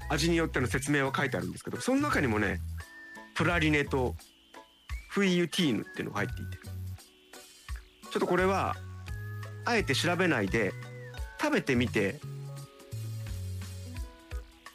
[0.10, 2.60] 味によっての説明は書いてあるんですけどその中にもね
[3.34, 4.16] プラリネと
[5.10, 6.58] フイユティーヌっていうのが入っていて。
[8.12, 8.76] ちょっとこれは
[9.64, 10.74] あえて調べないで
[11.40, 12.20] 食べてみて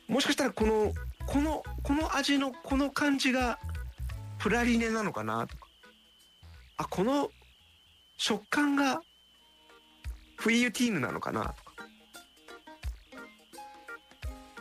[0.08, 0.92] もしかしたらこの
[1.26, 3.58] このこの味のこの感じが
[4.38, 5.46] プラリネなのかな？
[5.46, 5.66] とか
[6.76, 7.28] あこの
[8.16, 9.00] 食感が
[10.36, 11.40] フイユティーヌなのかな？
[11.40, 11.54] とか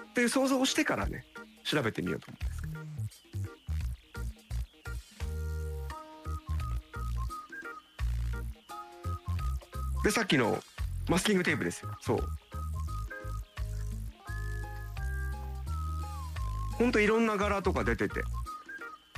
[0.09, 1.25] っていう想像をしてからね
[1.63, 2.63] 調べてみようと思うんです。
[10.05, 10.59] でさっきの
[11.09, 11.95] マスキングテープですよ。
[11.99, 12.19] そう。
[16.77, 18.23] ほんといろんな柄とか出てて。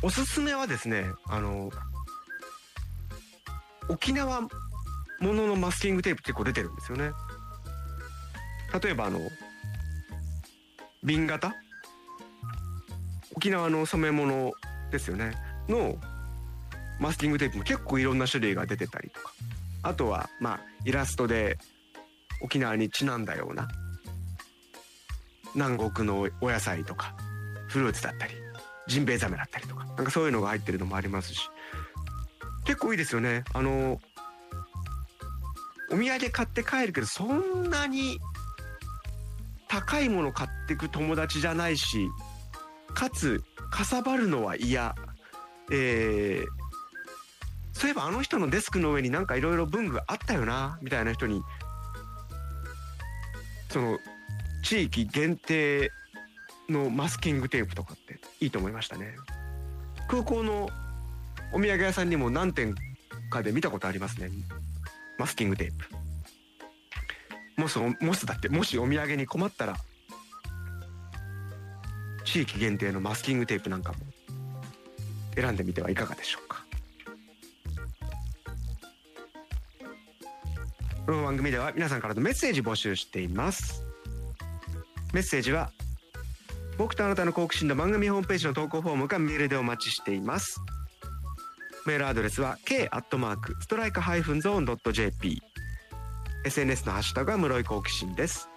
[0.03, 1.71] おすすめはですねあの
[3.89, 4.49] 沖縄も
[5.21, 7.11] ののマスキングテープ結構出てるんですよね。
[8.83, 9.19] 例えばあの
[11.03, 11.55] 瓶型？
[13.35, 14.53] 沖縄の染め物
[14.91, 15.33] ですよね。
[15.67, 15.97] の
[16.99, 19.33] マスキングテープも結構いろんな種類が出てたりとか。
[19.81, 21.57] あとはまあイラストで
[22.41, 23.67] 沖縄にちなんだような
[25.55, 27.15] 南国のお野菜とか。
[27.67, 28.33] フルーツだったり
[28.87, 31.49] ジンベエザメだったりとかなんかそういうのが入ってるのもありますし。
[32.67, 33.45] 結構いいですよね。
[33.53, 34.01] あの
[35.89, 38.19] お土産買って帰るけどそんなに
[39.69, 42.09] 高いもの買ってく友達じゃないし
[42.93, 44.95] かつかさばるのは嫌。
[45.71, 46.45] えー、
[47.71, 51.41] そういえばあの人のデスクの上になんかいろいろ文具あったよなみたいな人に
[53.69, 53.97] その
[54.63, 55.91] 地域限定
[56.69, 59.15] のマスキングテープとかっていいと思いましたね。
[60.07, 60.69] 空港の
[61.53, 62.75] お土産屋さんにも何点
[63.29, 64.29] かで見たことありますね。
[65.17, 67.61] マスキングテープ。
[67.61, 69.77] もしもしだってもしお土産に困ったら
[72.23, 73.99] 地域限定のマスキングテープなんかも
[75.35, 76.65] 選んでみてはいかがでしょうか。
[81.05, 83.83] この番組では皆さんからのメッセージ募集しています。
[85.13, 85.71] メッセージは
[86.77, 90.61] 僕とあなたの好奇心の番組ホームページの投稿フォームかメールでお待ちしています。
[91.85, 95.41] メールアドレスは k アットマークストライクハイフンゾーンドット JP
[96.45, 98.49] SNS のハッシュタグは室井好奇心です。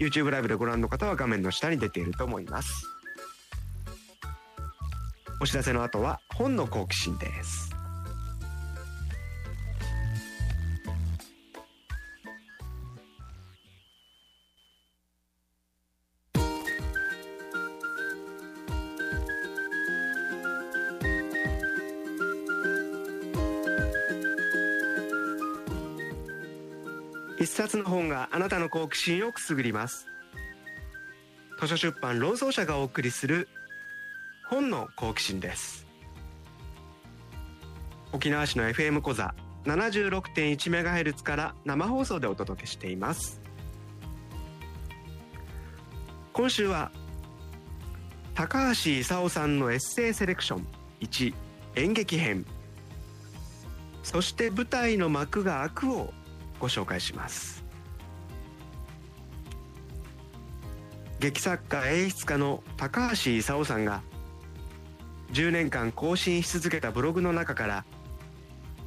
[0.00, 2.70] YouTube ライブでご覧の方は画面の下に出ていると思います。
[5.40, 7.75] お知らせの後は本の好奇心です。
[27.56, 30.06] 冊の本があなたの好奇心をくすぐります。
[31.58, 33.48] 図書出版論争者がお送りする
[34.48, 35.86] 本の好奇心です。
[38.12, 43.40] 沖縄市の FM 講座 76.1MHz から生放送でお届けしています。
[46.34, 46.92] 今週は
[48.34, 50.66] 高橋勲さんのエッセイセレクション
[51.00, 51.34] 1
[51.76, 52.44] 演劇編。
[54.02, 56.12] そして舞台の幕が開くを
[56.58, 57.64] ご紹介します。
[61.18, 64.02] 劇作家演出家の高橋勲さんが
[65.32, 67.84] 10年間更新し続けたブログの中から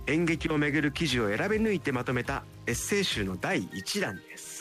[0.08, 4.60] 演劇をめぐる記事を選び抜いてまとめたエッセイ集の第1弾です。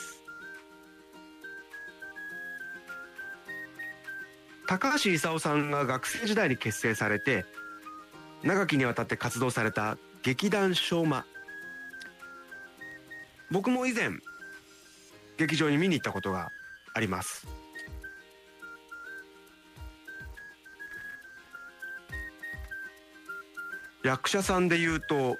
[4.66, 7.47] 高橋勲さんが学生時代に結成されて
[8.42, 11.25] 長きにわたって活動された劇団昭和
[13.50, 14.11] 僕も以前
[15.37, 16.50] 劇場に見に行ったことが
[16.94, 17.46] あります。
[24.04, 25.38] 役者さんで言うと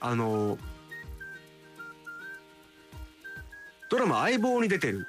[0.00, 0.56] あの
[3.90, 5.06] ドラマ「相棒」に出てる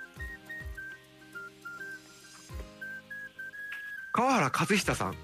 [4.11, 5.15] 川原和久さん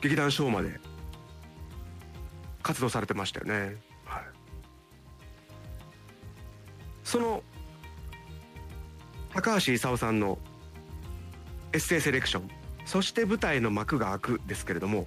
[0.00, 0.80] 劇団昭和で
[2.62, 3.76] 活動されてましたよね、
[7.12, 7.42] その
[9.34, 10.38] 高橋勲さんの
[11.74, 12.48] エッセイセレクション
[12.86, 15.06] そして舞台の幕が開くですけれども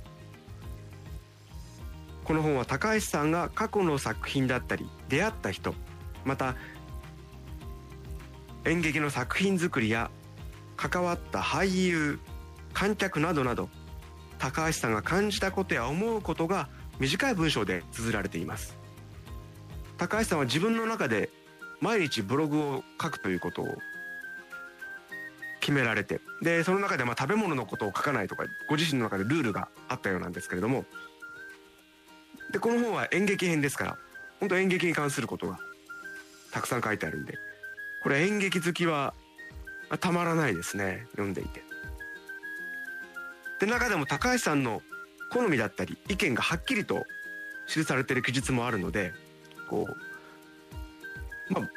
[2.23, 5.73] この本は高橋さんが過去の作品だったり出会った人
[6.25, 6.53] また
[8.65, 10.11] 演劇の作品作りや
[10.77, 12.19] 関わった俳優
[12.73, 13.67] 観客などなど
[14.37, 18.77] 高橋さんが感じたことや思うことが短い文章で綴られています。
[19.97, 21.31] 高橋さんは自分の中で
[21.85, 23.77] 毎日ブログを書くということを
[25.59, 30.85] 決められてでその中でまあ食べ物のことを書かないとかご自身の中でルールがあったようなんですけれども
[32.51, 33.97] でこの本は演劇編ですから
[34.39, 35.59] 本当演劇に関することが
[36.51, 37.37] たくさん書いてあるんで
[38.01, 39.13] これ演劇好きは
[39.99, 41.63] たまらないですね読んでいて。
[43.59, 44.81] で中でも高橋さんの
[45.31, 47.05] 好みだったり意見がはっきりと
[47.67, 49.13] 記されてる記述もあるので
[49.69, 50.04] こう
[51.49, 51.69] まあ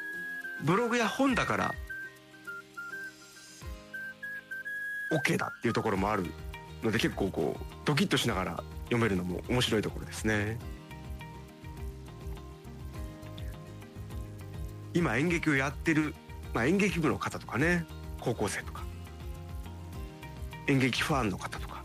[0.63, 1.75] ブログや本だから
[5.11, 6.25] OK だっていうところもある
[6.83, 10.57] ので結構こうドキッとしながら読めるのも面白いところですね。
[14.93, 16.15] 今演劇をやってる、
[16.53, 17.85] まあ、演劇部の方とかね
[18.19, 18.83] 高校生とか
[20.67, 21.83] 演劇ファンの方とか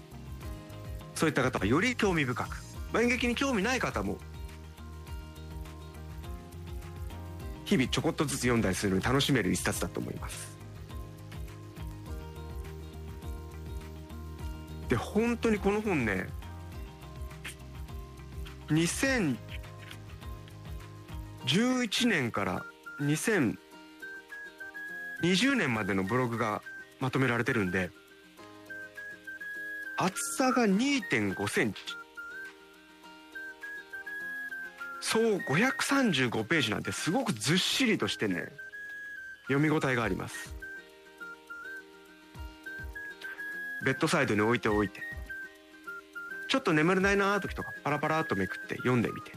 [1.15, 4.17] そういった方がより興味深く、まあ、演劇に興味ない方も
[7.65, 10.55] 日々ちょこっとずつ読んだりするのに楽しめる一冊だと思います。
[14.89, 16.27] で本当にこの本ね
[18.69, 19.37] 2011
[22.07, 22.63] 年から
[23.01, 23.57] 2020
[25.57, 26.63] 年までのブログが
[27.01, 27.91] まとめられてるんで
[29.97, 31.81] 厚さが2.5センチ。
[35.15, 38.49] そう535ページなんてすごくずっしりとしてね
[39.47, 40.57] 読み応えがあります。
[43.85, 45.03] ベッドサイドに置いておいて
[46.49, 49.31] ちょっと眠れないなー時とかパラパラっとめくって読んでみて。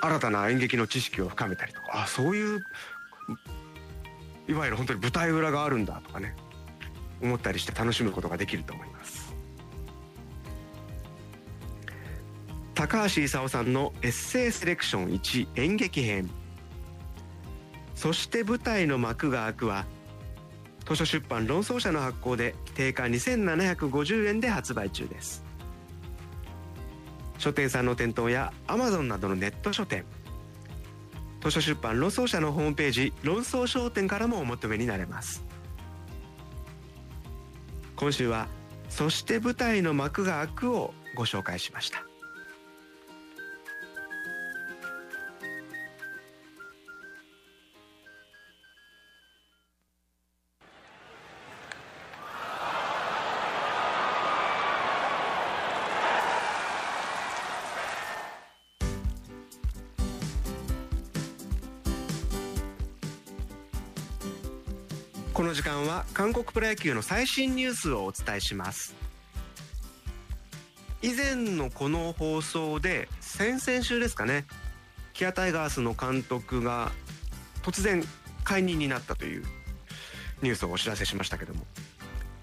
[0.00, 2.60] 新たな演劇の知識を深めたりとかあそういう
[4.48, 6.34] いわゆる本当に舞台裏があるんだとかね
[7.22, 8.93] 思ったりして楽しむことができると思います。
[12.86, 16.28] 高橋勲さんのエッセイセレクション1演劇編。
[17.94, 19.86] そして舞台の幕が開くは
[20.84, 25.42] 図書出版論争者の発行で定価2750円で発売中です。
[27.38, 30.04] 書店さんの店頭やアマゾンなどのネット書店。
[31.40, 35.42] 図書出版論争者のホームページ論争商店からもお求めになれます。
[37.96, 38.46] 今週は
[38.90, 42.04] 「そして舞台の幕が開く」をご紹介しました。
[66.24, 68.94] 韓国プロ野球の最新ニュースをお伝えします。
[71.02, 74.46] 以前のこの放送で先々週ですかね
[75.12, 76.92] キアタイガースの監督が
[77.62, 78.02] 突然
[78.42, 79.44] 解任になったという
[80.40, 81.60] ニュースをお知らせしましたけども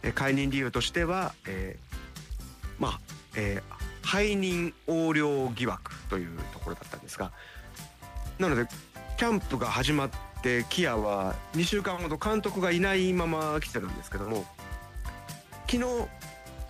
[0.04, 3.00] え解任理由としては、えーまあ、
[3.36, 3.82] えー
[4.20, 7.32] 背任横領疑惑というところだったんですが
[8.38, 8.68] なので
[9.18, 10.31] キャンプが始まって
[10.70, 14.46] キアは2週間ほど監督がいないまま来てたんですけども
[15.70, 16.08] 昨日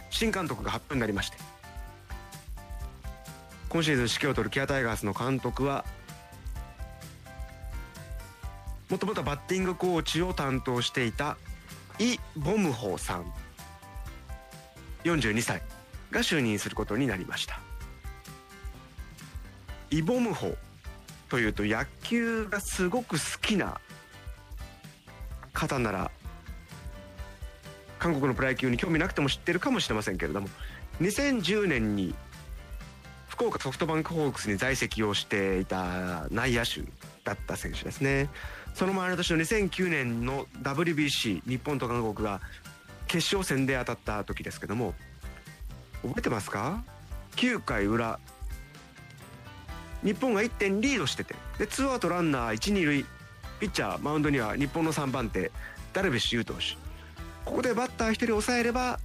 [0.09, 1.37] 新監督が発表になりまして
[3.69, 5.85] 今シーズン指揮を執るキアタイガースの監督は
[8.89, 11.37] もともとバッティングコーチを担当していた
[11.97, 13.31] イ・ボムホーさん
[15.05, 15.61] 42歳
[16.11, 17.59] が就任することになりました。
[19.93, 20.57] イ・ボムホー
[21.31, 23.79] というと野球がすごく好きな
[25.53, 26.11] 方なら
[27.99, 30.49] 韓国のプロ野球に興味なくても知ってるかもしれませんけれども
[30.99, 32.13] 2010年に
[33.29, 36.81] 福岡ソフトバンクホークスに在籍をしていた内野手
[37.23, 38.29] だった選手ですね。
[38.73, 42.41] その前の年の2009年の WBC 日本と韓国が
[43.07, 44.93] 決勝戦で当たった時ですけども
[46.03, 46.83] 覚えてますか
[47.37, 48.19] ？9回裏
[50.03, 53.05] 日本が1点リードしててでツーアウトランナー1、2塁。
[53.59, 55.51] ピッチャーマウンドには日本の3番手
[55.93, 56.75] ダルビッシュ有投手。
[57.45, 58.99] ここでバッター1人抑えれば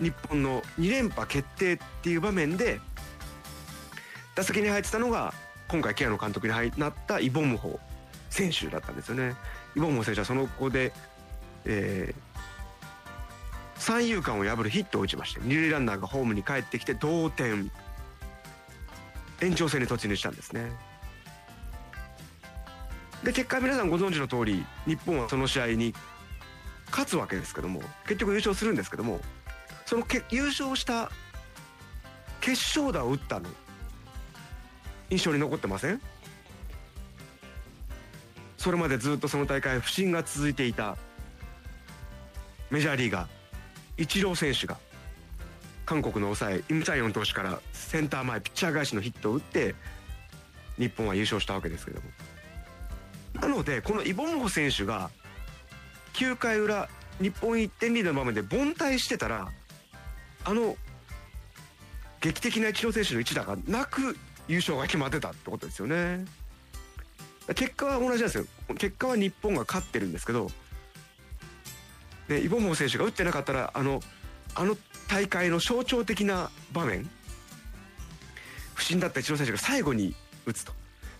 [0.00, 2.80] 日本の2連覇決定っていう場面で
[4.34, 5.32] 打席に入ってたのが
[5.68, 7.78] 今回ケアの監督になったイボムホ
[8.30, 9.36] 選手だったんですよね。
[9.76, 10.92] イボムホ選手はその子で、
[11.64, 17.70] えー、三遊間を破るヒットを打ちまして二塁ランナーがホームに帰ってきて同点。
[19.40, 20.70] 延長戦に突入したんですね。
[23.22, 25.92] で結果皆さんご存知の通り日本はその試合に
[26.90, 29.20] 勝つわけですけども結局優勝するんですけども
[29.86, 31.10] そのけ優勝した
[32.40, 33.48] 決勝打を打ったの
[35.10, 36.00] 印象に残ってません？
[38.56, 40.96] それまでずっとその大会不振が続いていた
[42.70, 44.78] メジャーリーガーイチロー選手が
[45.88, 49.74] 韓国の抑えイム・チャイヨン投手からセンター前ピッチャー返しのヒットを打って
[50.76, 52.10] 日本は優勝したわけですけども。
[53.40, 55.08] なのでこのイボンホ選手が
[56.12, 56.90] 9回裏
[57.22, 59.48] 日本1点リードの場面で凡退してたら
[60.44, 60.76] あの
[62.20, 64.14] 劇的なイチロー選手の一打がなく
[64.46, 66.26] 優勝が決まってたってことですよね。
[67.54, 68.44] 結果は同じなんですよ。
[68.76, 70.50] 結果は日本が勝ってるんですけど
[72.28, 74.02] でイボンホ選手が打ってなかったらあの
[74.54, 74.76] あの
[75.08, 77.08] 大会の象徴的な場面
[78.74, 80.14] 不審だったイチロー選手が最後に
[80.46, 80.72] 打つと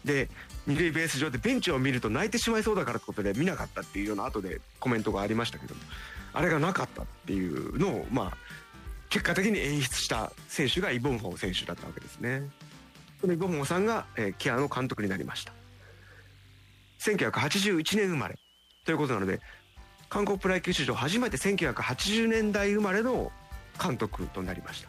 [0.05, 0.29] で
[0.67, 5.81] 二塁ベース上でベンチを見ると泣いてしまいそうだからってことで見なかったっていうような後でコメントがありましたけども
[6.35, 8.37] あれがなかったっていうのをまあ
[9.09, 12.43] 結果的に演出した選手がイ・ボンホー選手だったわけですね。
[13.21, 15.53] そのイ・ボンホさんが、えー、キアの監督になりました。
[17.01, 18.37] 1981年生まれ
[18.85, 19.41] ということなので
[20.09, 23.33] 韓国プロ野球史上初めて1980年代生まれの
[23.81, 24.89] 監督となりました。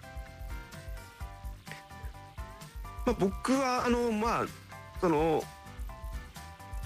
[3.05, 4.45] まあ、僕はあのまあ
[5.01, 5.43] その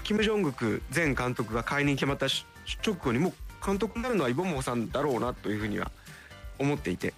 [0.04, 3.32] キム・ジョングク前監督が解任決まった直後にもう
[3.64, 5.90] 監督になるのはイ・ボンホさんだろうなというふうには
[6.58, 7.14] 思っていて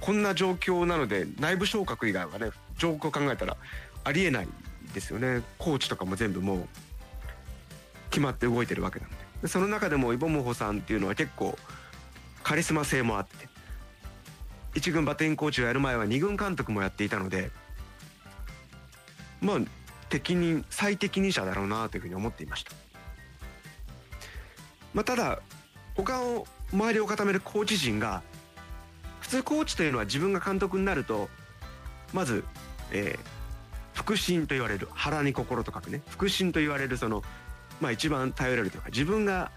[0.00, 3.56] こんな状況なので内部昇格以外はね状況を考えたら
[4.04, 4.48] ありえない
[4.94, 6.68] ですよねコーチとかも全部もう
[8.10, 9.12] 決まって動いてるわけなの
[9.42, 11.58] でその中でもイボモホさんっていうのは結構
[12.42, 13.49] カリスマ性もあって
[14.74, 17.50] 一軍バッテンコーチをやる前は二軍監督もやっていたので
[19.40, 19.58] まあ
[20.08, 22.72] 適任最適任者だろうなというふうに思っていました。
[24.92, 25.40] まあ、ただ
[25.94, 28.22] 他を周りを固めるコーチ陣が
[29.20, 31.28] 普通コーチというのは自分が監督になると
[32.12, 32.44] まず、
[32.90, 37.22] えー、腹心と言われる腹に心と書くね腹心と言われるその
[37.80, 39.52] まあ一番頼れるというか自分が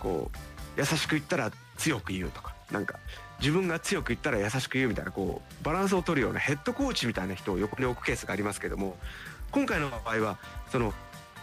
[0.00, 2.98] こう優しく言ったら強く言うとかなんか
[3.38, 8.96] 自分が強く言ったら優しく言うみたいなこうバランスを取るようなヘッドコーチみたいな人を横に置くケースがありますけども
[9.50, 10.38] 今回の場合は
[10.70, 10.92] その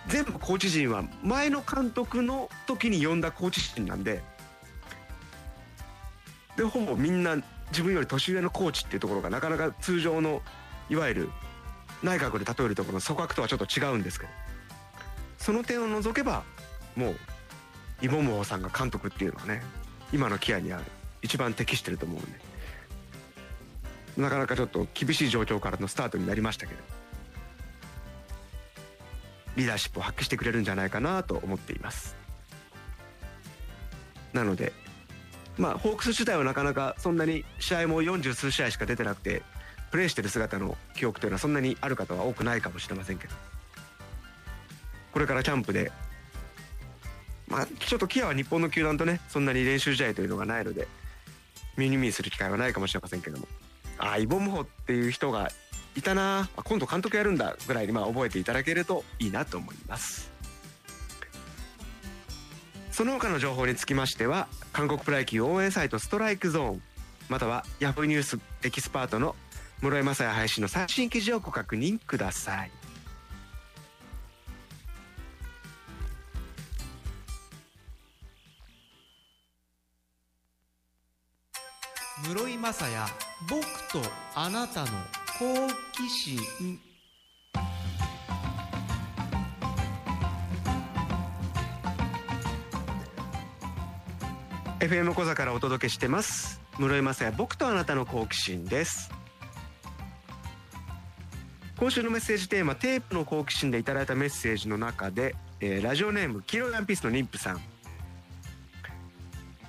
[0.08, 4.22] 全部コーチ陣は前の監督の時に呼んだコーチ陣なんで
[6.58, 7.38] でほぼみんな
[7.70, 10.42] 自分より年上のコーチっていうところがなかなか通常の
[10.90, 11.30] いわゆる
[12.04, 14.32] 内閣で例えるところの組閣とはちょっと違うんですけど
[15.38, 16.44] その点を除けば
[16.96, 17.16] もう
[18.02, 19.64] イボモーさんが監督っていうのはね
[20.12, 20.84] 今のキアにある。
[21.24, 22.40] 一番適してると思うんで
[24.18, 27.04] なかなかちょっと厳しい状況からのスタートになりましたけど。
[29.56, 32.16] リーダーシップを発揮してくれるんじゃないかなと思っています。
[34.34, 34.74] なので
[35.58, 39.44] まあホークス自体はなかなかそんなに試合も40数試合しか出てなくて
[39.92, 43.36] プレーしてる姿の記憶というのはそんなにある方は多くないかもしれませんけど。
[45.12, 45.92] これからキャンプで
[47.48, 50.88] まあちょっとキアは日本の球団とねそんなに練習試合というのがないので
[51.78, 53.48] ミニミニする機会はないかもしれませんけども。
[53.98, 55.52] ああイボムホっていう人が
[55.96, 56.50] いたな。
[56.56, 60.32] 今度監督やるんだぐらいにまあ覚えていただけるといいなと思います。
[62.92, 66.82] その他の情報につきましては韓国プロ野球応援サイトストライクゾーン
[67.28, 69.36] またはヤフーニュースエキスパートの
[69.82, 72.72] 室井雅也配信の最新記事をご確認ください。
[82.64, 83.06] 雅也
[83.50, 83.62] 僕
[83.92, 84.00] と
[84.36, 84.88] あなたの
[85.38, 86.40] 好奇心。
[94.80, 96.62] FM 小座からお届けしてます。
[96.80, 99.12] 室井雅也僕とあなたの好奇心です。
[101.78, 107.62] 今週のメッセージテーマテープの好奇心でいただいたメッセージの中で、えー、ラジオネーム黄色いワンピースの妊婦さん。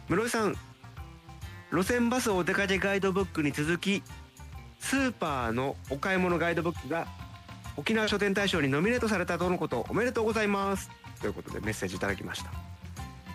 [0.09, 0.55] 室井さん
[1.75, 4.05] 路線バスお出かけガイドブックに続き
[4.79, 7.09] スーパーのお買い物ガイドブックが
[7.77, 10.89] 沖縄書店大賞にノミネートされたとのことおめでとうございます。
[11.21, 12.53] ということでメッセージいただきました。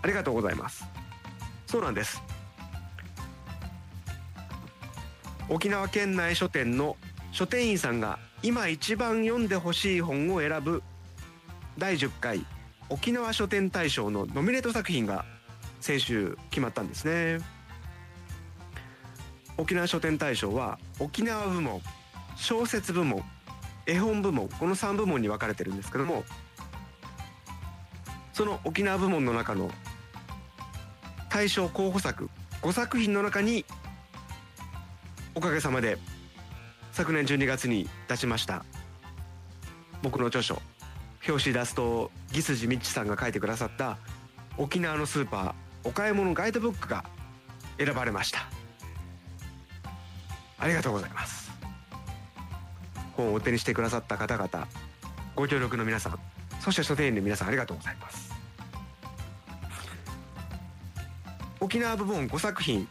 [0.02, 0.86] ありがとうございます。
[1.68, 2.24] そうなんです。
[5.50, 6.96] 沖縄県内書店の
[7.34, 10.82] 書店員さんが今一番読んでほしい本を選ぶ
[11.78, 12.46] 第10回
[12.88, 15.26] 沖縄書店大賞のノミネート作品が
[15.82, 17.59] 先週決まったんですね。
[19.60, 21.82] 沖縄書店大賞は沖縄部門
[22.38, 23.22] 小説部門
[23.86, 26.24] 絵本部門この3部門に分かれてるんですけども
[28.32, 29.70] その沖縄部門の中の
[31.30, 32.30] 大賞候補作
[32.62, 33.66] 5作品の中に
[35.36, 35.97] おかげさまで
[36.93, 38.64] 昨年12月に出しました
[40.01, 40.62] 僕の著書
[41.28, 43.97] 表紙出すとギスジミッチさんが書いてくださった
[44.57, 47.03] 沖縄のスーパーお買い物ガイドブックが
[47.78, 48.59] 選ばれました。
[50.60, 51.51] ありがとうございます。
[53.16, 54.68] 本をお手にしてくださった方々
[55.36, 56.20] ご協力の皆さん
[56.62, 58.30] そして書店員の皆さんありがとうございます。
[61.62, 62.88] 沖縄部門5作品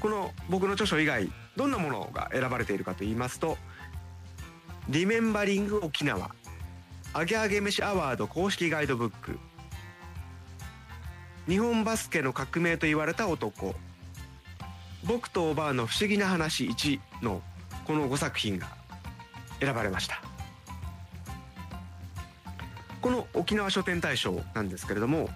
[0.00, 3.58] この僕の著書以外どんなものが選ばれているかと言いますと
[4.88, 6.30] 「リメンバリング沖縄」
[7.12, 9.38] 「あげあげ飯アワード公式ガイドブック」
[11.48, 13.74] 「日本バスケの革命と言われた男」
[15.04, 17.42] 僕とおばあの不思議な話1の
[17.86, 18.68] この5作品が
[19.60, 20.22] 選ばれました
[23.00, 25.28] この沖縄書店大賞なんですけれども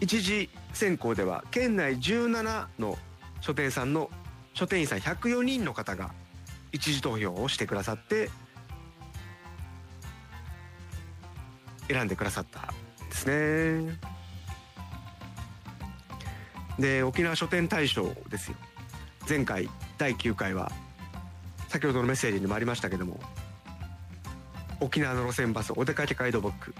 [0.00, 2.96] 一次選考では県内17の
[3.40, 4.10] 書店さんの
[4.54, 6.12] 書店員さん104人の方が
[6.72, 8.30] 一次投票をしてくださって
[11.88, 12.60] 選んでくださった
[13.04, 14.17] んですね。
[16.78, 18.56] で沖縄書店大賞ですよ。
[19.28, 19.68] 前回
[19.98, 20.70] 第9回は
[21.68, 23.20] 先ほどのメッセージにもありましたけども
[24.80, 26.74] 沖縄の路線バスお出かけガイドブック。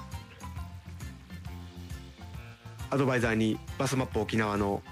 [2.91, 4.83] アドバイザーにバスマップ沖縄の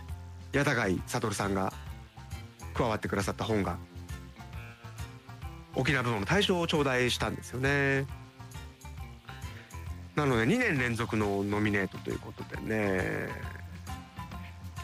[0.52, 1.72] 矢田貝悟さんが
[2.74, 3.78] 加わってくださった本が
[5.74, 8.06] 沖縄部門の大賞を頂戴したんですよね。
[10.14, 13.55] なので2年連続のノミネートということでね。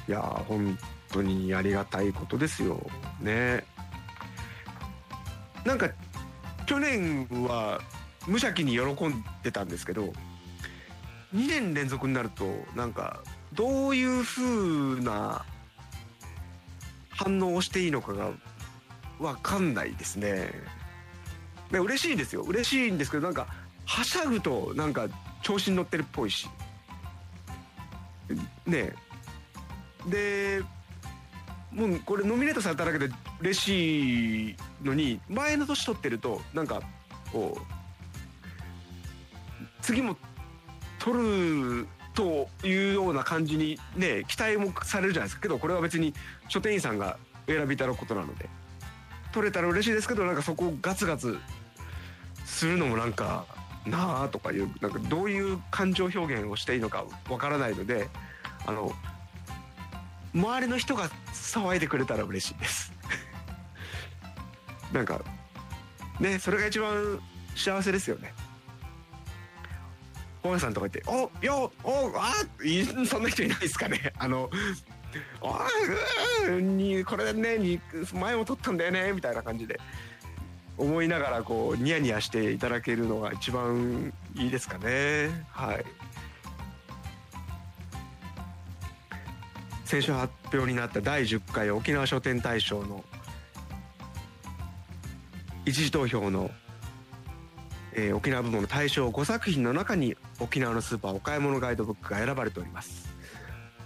[0.08, 0.78] いや本
[1.10, 2.80] 当にありがたいことですよ。
[3.20, 3.64] ね。
[5.64, 5.88] なんか
[6.66, 7.80] 去年は
[8.26, 10.12] 無邪気に喜んでたんですけど
[11.34, 12.44] 2年連続になると
[12.74, 13.22] なんか
[13.52, 15.44] どういう風な
[17.10, 18.30] 反応をしていいのかが
[19.18, 20.50] 分かんないですね。
[21.70, 22.42] ね嬉しいですよ。
[22.42, 23.46] 嬉しいんですけどなんか
[23.84, 25.08] はしゃぐとなんか
[25.42, 26.48] 調子に乗ってるっぽいし。
[28.66, 28.92] ね。
[30.06, 30.62] で
[31.70, 33.08] もうこれノミネートされただけで
[33.40, 36.82] 嬉しいのに前の年取ってるとなんか
[37.32, 37.60] こう
[39.80, 40.16] 次も
[40.98, 45.42] 取るというような感じにね期待もされるじゃないですか。
[45.42, 46.12] けどこれは別に
[46.48, 48.48] 書店員さんが選びただくことなので。
[49.32, 51.38] 取れたら嬉しいですけどなんかそこをガツガツ
[52.44, 53.46] するのもなんか
[53.86, 58.08] なあとかいうなんかどういう感情表現をしていいのかわからないので
[58.66, 58.92] あの
[60.34, 62.92] 周りの人が騒いでくれたら嬉しいです。
[64.92, 65.20] なんか
[66.20, 67.20] ねそれが一番
[67.56, 68.32] 幸せですよね。
[70.42, 72.32] 本屋さんとか言って「およおあ
[72.64, 74.12] いそんな人いないですかね？
[74.18, 74.50] あの
[75.42, 75.68] あ
[76.48, 77.80] うにこれねに
[78.12, 79.12] 前も撮ったんだよね？
[79.12, 79.78] みたいな感じで
[80.78, 85.46] 思いながらこうニヤニヤしていただけるのが一番いいですかね。
[85.52, 85.84] はい。
[89.92, 93.04] 先週発表になった第10回沖縄書店大賞の
[95.66, 96.50] 一次投票の、
[97.92, 103.14] えー、沖縄部門の大賞5作品の中に沖縄のスーパーお買い物ガイドブックが選ばれております。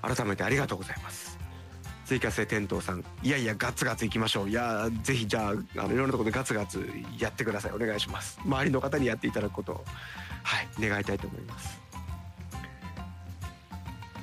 [0.01, 1.37] 改めてありがとうございます。
[2.05, 4.49] ツイキャスで店頭さんいやいやガツガツいきましょう。
[4.49, 6.89] いやぜひじゃああのいろんなところでガツガツ
[7.19, 7.73] やってください。
[7.73, 8.39] お願いします。
[8.45, 9.85] 周りの方にやっていただくことを
[10.45, 11.81] はい願いたいと思います。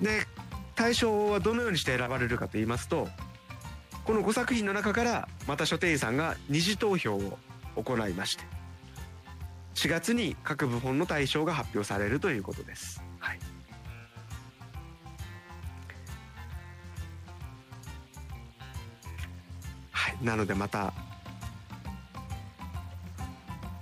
[0.02, 0.26] で
[0.76, 3.08] 対象はどのようにして選ばれるかと言いますと
[4.06, 7.38] この5作品の中からまた書店員さんが二次投票を
[7.76, 8.44] 行いまして
[9.76, 13.04] 4月に各部門の対象が発表されるということです。
[13.20, 13.40] はい
[19.92, 20.94] はい、なのでまた、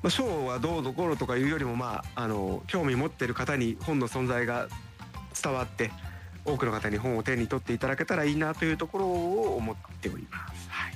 [0.01, 4.67] まあ、賞はどうのこうのとかいうよりも、まあ、あの興味持ってる方に本の存在が
[5.43, 5.91] 伝わって
[6.45, 10.69] 多くの方に本を手に取っていただけたらいいなというところを思っております。
[10.69, 10.93] はい。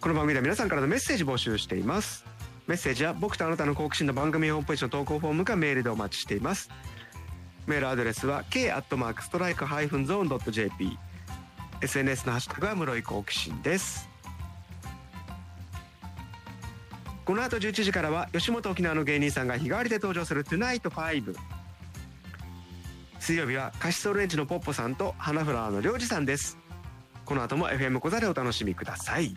[0.00, 2.24] この番組では皆さんからのメッセージ募集しています。
[2.66, 6.70] メッセージは僕とあなたの好奇心の番組ホームページの投稿フォームかメールでお待ちしています。
[7.66, 10.98] メールアドレスは k アットマークストライクハイフンゾーンドット JP
[11.80, 14.07] SNS のハッシュタグは室井好奇心です。
[17.28, 21.36] この後11時からは吉本沖縄の芸人さんが日替わりで登場する「Tonight5」
[23.20, 26.56] 水曜日はカシスオレンジのポッポさんと花フラワーのりょうじさんです。
[27.26, 29.36] この後も FM 小座でお楽しみください。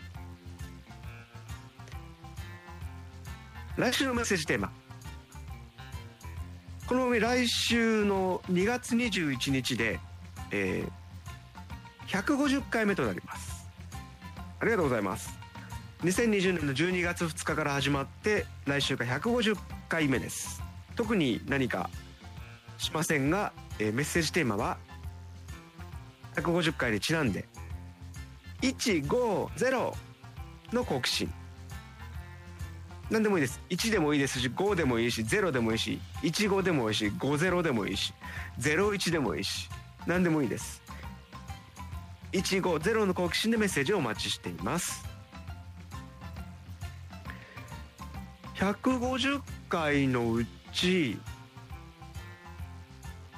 [3.76, 4.72] 来週のメッセージテーマ。
[6.86, 10.00] この来週の2月21日で、
[10.50, 13.68] えー、150回目となります。
[14.60, 15.41] ありがとうございます。
[16.02, 19.56] 2020年の12月2日から始まって来週が150
[19.88, 20.60] 回目です。
[20.96, 21.90] 特に何か
[22.76, 24.78] しませんが、えー、メッセージテーマは
[26.34, 27.46] 150回にちなんで
[28.62, 29.94] 150
[30.72, 31.32] の好奇心。
[33.08, 33.60] 何でもいいです。
[33.70, 38.12] 1でもいいですし5でもいいし0でもいいし15でもいいし50でもいいし
[38.58, 39.68] 01でもいいし
[40.08, 40.82] 何でもいいです。
[42.32, 45.11] 150の好奇心でメッセージをお待ちしています。
[48.62, 51.18] 150回のうち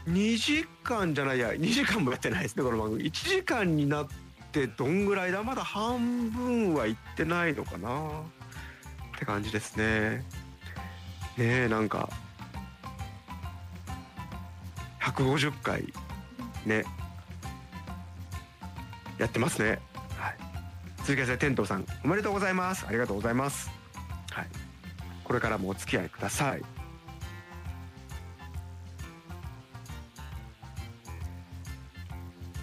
[0.07, 3.05] 2時間じゃないや2時間もやってないですねこの番組。
[3.05, 4.07] 1時間になっ
[4.53, 5.43] てどんぐらいだ？
[5.43, 8.07] まだ半分はいってないのかな？
[8.11, 10.19] って感じですね。
[10.19, 10.25] ね
[11.39, 12.11] えなんか
[15.01, 15.91] 150回
[16.67, 16.85] ね。
[19.17, 19.79] やってますね。
[20.19, 20.37] はい。
[20.99, 21.87] 続きまして天童さん。
[22.05, 22.85] おめでとうございます。
[22.87, 23.71] ありがとうございます。
[25.25, 26.63] これからもお付き合いください。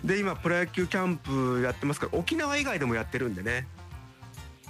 [0.05, 3.67] で今プロ野球キャンプやってますから沖縄以外でもやってるんでね。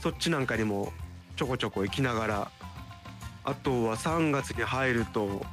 [0.01, 0.91] そっちなんかにも
[1.35, 2.51] ちょこちょこ行きながら。
[3.43, 5.43] あとは3月に入ると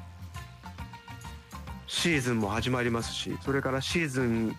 [1.87, 4.57] シーズンも始まりますしそれからシーズン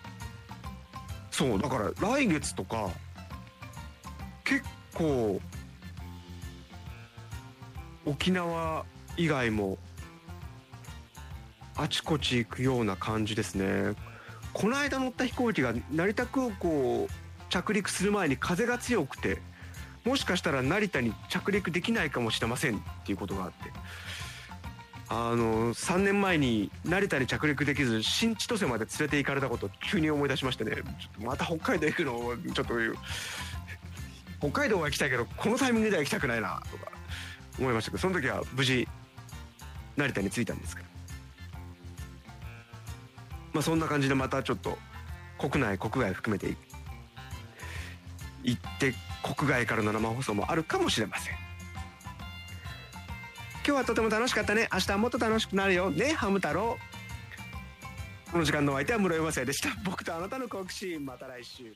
[1.29, 2.89] そうだから来月とか
[4.43, 4.63] 結
[4.95, 5.39] 構
[8.09, 8.85] 沖縄
[9.17, 9.77] 以外も
[11.75, 13.93] あちこち行くような感じですね。
[14.51, 17.07] この間乗った飛行機が成田空港
[17.49, 19.39] 着陸する前に風が強くて
[20.03, 23.55] もしかしたら成田に着陸できないかもしれませんっていうことがあって。
[25.11, 30.71] あの3年前に成田に着陸できず新千歳まで連れて行かれたことを急に思い出しましてね。
[30.71, 30.83] ちょっ
[31.19, 32.73] とまた北海道行くのちょっと
[34.39, 36.98] 北海道は行きたいけどこのタイミングでは行きたくないなとか。
[37.59, 38.87] 思いましたけどその時は無事
[39.97, 40.87] 成田に着いたんですけど
[43.53, 44.77] まあそんな感じでまたちょっと
[45.37, 46.55] 国内国外含めて
[48.43, 48.93] 行って
[49.23, 51.33] 国外からの生放送もあるかもしれません。
[53.65, 54.67] 今日はとても楽しかったね。
[54.73, 55.91] 明日はもっと楽しくなるよ。
[55.91, 56.77] ねハム太郎。
[58.31, 59.69] この時間のお相手は室井雅也でした。
[59.83, 61.05] 僕とあなたの好奇心。
[61.05, 61.73] また来週。